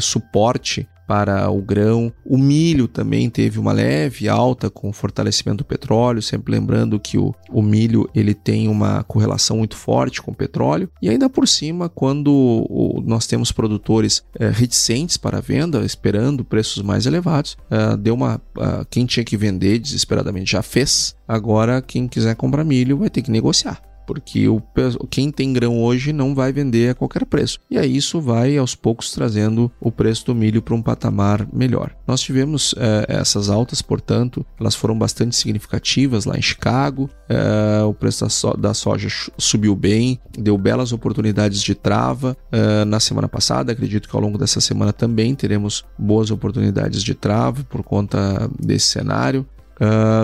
suporte 0.00 0.88
para 1.12 1.50
o 1.50 1.60
grão. 1.60 2.10
O 2.24 2.38
milho 2.38 2.88
também 2.88 3.28
teve 3.28 3.58
uma 3.58 3.70
leve 3.70 4.30
alta 4.30 4.70
com 4.70 4.88
o 4.88 4.92
fortalecimento 4.94 5.58
do 5.58 5.66
petróleo, 5.66 6.22
sempre 6.22 6.50
lembrando 6.52 6.98
que 6.98 7.18
o, 7.18 7.34
o 7.50 7.60
milho 7.60 8.08
ele 8.14 8.32
tem 8.32 8.66
uma 8.66 9.04
correlação 9.04 9.58
muito 9.58 9.76
forte 9.76 10.22
com 10.22 10.30
o 10.30 10.34
petróleo. 10.34 10.88
E 11.02 11.10
ainda 11.10 11.28
por 11.28 11.46
cima, 11.46 11.86
quando 11.90 12.32
o, 12.32 13.02
nós 13.04 13.26
temos 13.26 13.52
produtores 13.52 14.24
é, 14.40 14.48
reticentes 14.48 15.18
para 15.18 15.38
venda, 15.38 15.84
esperando 15.84 16.46
preços 16.46 16.82
mais 16.82 17.04
elevados, 17.04 17.58
é, 17.70 17.94
deu 17.94 18.14
uma 18.14 18.36
uh, 18.56 18.82
quem 18.88 19.04
tinha 19.04 19.22
que 19.22 19.36
vender 19.36 19.80
desesperadamente 19.80 20.52
já 20.52 20.62
fez. 20.62 21.14
Agora 21.28 21.82
quem 21.82 22.08
quiser 22.08 22.34
comprar 22.36 22.64
milho 22.64 22.96
vai 22.96 23.10
ter 23.10 23.20
que 23.20 23.30
negociar 23.30 23.91
porque 24.06 24.48
o, 24.48 24.62
quem 25.10 25.30
tem 25.30 25.52
grão 25.52 25.82
hoje 25.82 26.12
não 26.12 26.34
vai 26.34 26.52
vender 26.52 26.90
a 26.90 26.94
qualquer 26.94 27.24
preço. 27.24 27.58
E 27.70 27.78
aí 27.78 27.96
isso 27.96 28.20
vai 28.20 28.56
aos 28.56 28.74
poucos 28.74 29.12
trazendo 29.12 29.70
o 29.80 29.90
preço 29.90 30.26
do 30.26 30.34
milho 30.34 30.62
para 30.62 30.74
um 30.74 30.82
patamar 30.82 31.46
melhor. 31.52 31.94
Nós 32.06 32.20
tivemos 32.20 32.74
é, 32.78 33.06
essas 33.08 33.48
altas, 33.48 33.82
portanto, 33.82 34.44
elas 34.58 34.74
foram 34.74 34.98
bastante 34.98 35.36
significativas 35.36 36.24
lá 36.24 36.36
em 36.36 36.42
Chicago. 36.42 37.08
É, 37.28 37.82
o 37.82 37.94
preço 37.94 38.24
da, 38.24 38.30
so 38.30 38.56
da, 38.56 38.74
soja 38.74 39.08
subiu 39.38 39.74
bem, 39.74 40.18
deu 40.36 40.56
belas 40.58 40.92
oportunidades 40.92 41.62
de 41.62 41.74
trava 41.74 42.36
é, 42.50 42.84
na 42.84 43.00
semana 43.00 43.28
passada. 43.28 43.72
Acredito 43.72 44.08
que 44.08 44.16
ao 44.16 44.22
longo 44.22 44.38
dessa 44.38 44.60
semana 44.60 44.92
também 44.92 45.34
teremos 45.34 45.84
boas 45.98 46.30
oportunidades 46.30 47.02
de 47.02 47.14
trava 47.14 47.64
por 47.64 47.82
conta 47.82 48.50
desse 48.58 48.86
cenário. 48.86 49.46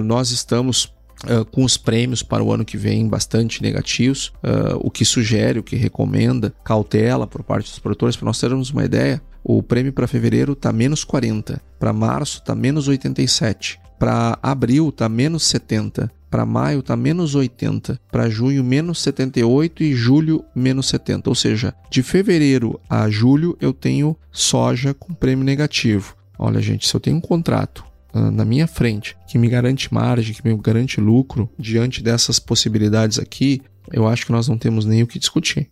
nós 0.05 0.31
estamos 0.31 0.93
Uh, 1.25 1.45
com 1.47 1.65
os 1.65 1.77
prêmios 1.77 2.23
para 2.23 2.45
o 2.45 2.53
ano 2.53 2.65
que 2.65 2.77
vem 2.77 3.09
bastante 3.09 3.61
negativos, 3.61 4.33
uh, 4.37 4.79
o 4.79 4.89
que 4.89 5.05
sugere, 5.05 5.59
o 5.59 5.65
que 5.65 5.75
recomenda 5.75 6.55
cautela 6.63 7.27
por 7.27 7.43
parte 7.43 7.69
dos 7.69 7.81
produtores. 7.81 8.15
Para 8.15 8.27
nós 8.27 8.39
termos 8.39 8.71
uma 8.71 8.85
ideia, 8.85 9.21
o 9.43 9.61
prêmio 9.61 9.93
para 9.93 10.07
fevereiro 10.07 10.53
está 10.53 10.73
menos 10.73 11.03
40, 11.03 11.61
para 11.79 11.93
março 11.93 12.39
está 12.39 12.55
menos 12.55 12.87
87, 12.87 13.81
para 13.99 14.39
abril 14.41 14.91
está 14.91 15.09
menos 15.09 15.45
70, 15.47 16.11
para 16.31 16.45
maio 16.45 16.81
está 16.81 16.95
menos 16.97 17.35
80, 17.35 18.01
para 18.13 18.29
junho 18.29 18.63
menos 18.63 19.01
78 19.01 19.83
e 19.83 19.95
julho 19.95 20.45
menos 20.55 20.89
70. 20.89 21.29
Ou 21.29 21.35
seja, 21.35 21.75
de 21.91 22.03
fevereiro 22.03 22.79
a 22.89 23.09
julho 23.09 23.57
eu 23.61 23.73
tenho 23.73 24.17
soja 24.31 24.93
com 24.95 25.15
prêmio 25.15 25.45
negativo. 25.45 26.15
Olha, 26.39 26.61
gente, 26.61 26.87
se 26.87 26.95
eu 26.95 27.01
tenho 27.01 27.17
um 27.17 27.21
contrato 27.21 27.83
ah, 27.83 27.88
na 28.13 28.45
minha 28.45 28.67
frente, 28.67 29.17
que 29.29 29.39
me 29.39 29.49
garante 29.49 29.93
margem, 29.93 30.35
que 30.35 30.47
me 30.47 30.57
garante 30.57 31.01
lucro, 31.01 31.51
diante 31.59 32.03
dessas 32.03 32.39
possibilidades 32.39 33.19
aqui, 33.19 33.63
eu 33.93 34.07
acho 34.07 34.27
que 34.27 34.33
nós 34.33 34.49
não 34.49 34.59
temos 34.59 34.85
nem 34.85 35.03
o 35.03 35.07
que 35.07 35.19
discutir. 35.19 35.71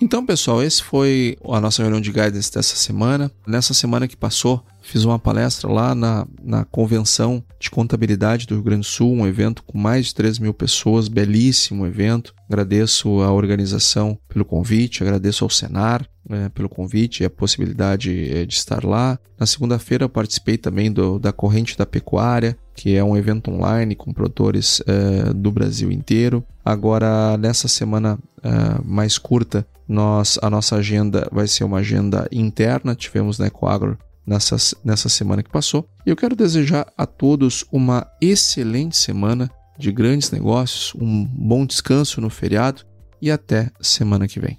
Então, 0.00 0.24
pessoal, 0.24 0.62
esse 0.62 0.82
foi 0.82 1.36
a 1.44 1.60
nossa 1.60 1.82
reunião 1.82 2.00
de 2.00 2.12
guidance 2.12 2.52
dessa 2.52 2.76
semana. 2.76 3.30
Nessa 3.44 3.74
semana 3.74 4.06
que 4.06 4.16
passou, 4.16 4.64
Fiz 4.88 5.04
uma 5.04 5.18
palestra 5.18 5.70
lá 5.70 5.94
na, 5.94 6.26
na 6.42 6.64
Convenção 6.64 7.44
de 7.60 7.68
Contabilidade 7.70 8.46
do 8.46 8.54
Rio 8.54 8.64
Grande 8.64 8.80
do 8.80 8.86
Sul, 8.86 9.12
um 9.12 9.26
evento 9.26 9.62
com 9.62 9.76
mais 9.76 10.06
de 10.06 10.14
3 10.14 10.38
mil 10.38 10.54
pessoas, 10.54 11.08
belíssimo 11.08 11.86
evento. 11.86 12.34
Agradeço 12.48 13.20
a 13.20 13.30
organização 13.30 14.18
pelo 14.26 14.46
convite, 14.46 15.02
agradeço 15.02 15.44
ao 15.44 15.50
Senar 15.50 16.08
é, 16.30 16.48
pelo 16.48 16.70
convite 16.70 17.22
e 17.22 17.26
a 17.26 17.28
possibilidade 17.28 18.30
é, 18.34 18.46
de 18.46 18.54
estar 18.54 18.82
lá. 18.82 19.18
Na 19.38 19.44
segunda-feira 19.44 20.08
participei 20.08 20.56
também 20.56 20.90
do, 20.90 21.18
da 21.18 21.34
Corrente 21.34 21.76
da 21.76 21.84
Pecuária, 21.84 22.56
que 22.74 22.96
é 22.96 23.04
um 23.04 23.14
evento 23.14 23.50
online 23.50 23.94
com 23.94 24.10
produtores 24.10 24.80
é, 24.86 25.34
do 25.34 25.52
Brasil 25.52 25.92
inteiro. 25.92 26.42
Agora, 26.64 27.36
nessa 27.36 27.68
semana 27.68 28.18
é, 28.42 28.80
mais 28.82 29.18
curta, 29.18 29.66
nós, 29.86 30.38
a 30.40 30.48
nossa 30.48 30.76
agenda 30.76 31.28
vai 31.30 31.46
ser 31.46 31.64
uma 31.64 31.78
agenda 31.78 32.26
interna. 32.32 32.94
Tivemos 32.94 33.38
na 33.38 33.48
Ecoagro 33.48 33.98
nessa, 34.28 34.56
nessa 34.84 35.08
semana 35.08 35.42
que 35.42 35.50
passou. 35.50 35.88
E 36.04 36.10
eu 36.10 36.16
quero 36.16 36.36
desejar 36.36 36.86
a 36.96 37.06
todos 37.06 37.64
uma 37.72 38.06
excelente 38.20 38.96
semana 38.96 39.50
de 39.78 39.90
grandes 39.90 40.30
negócios, 40.30 40.92
um 40.94 41.24
bom 41.24 41.64
descanso 41.64 42.20
no 42.20 42.28
feriado 42.28 42.82
e 43.22 43.30
até 43.30 43.70
semana 43.80 44.28
que 44.28 44.38
vem. 44.38 44.58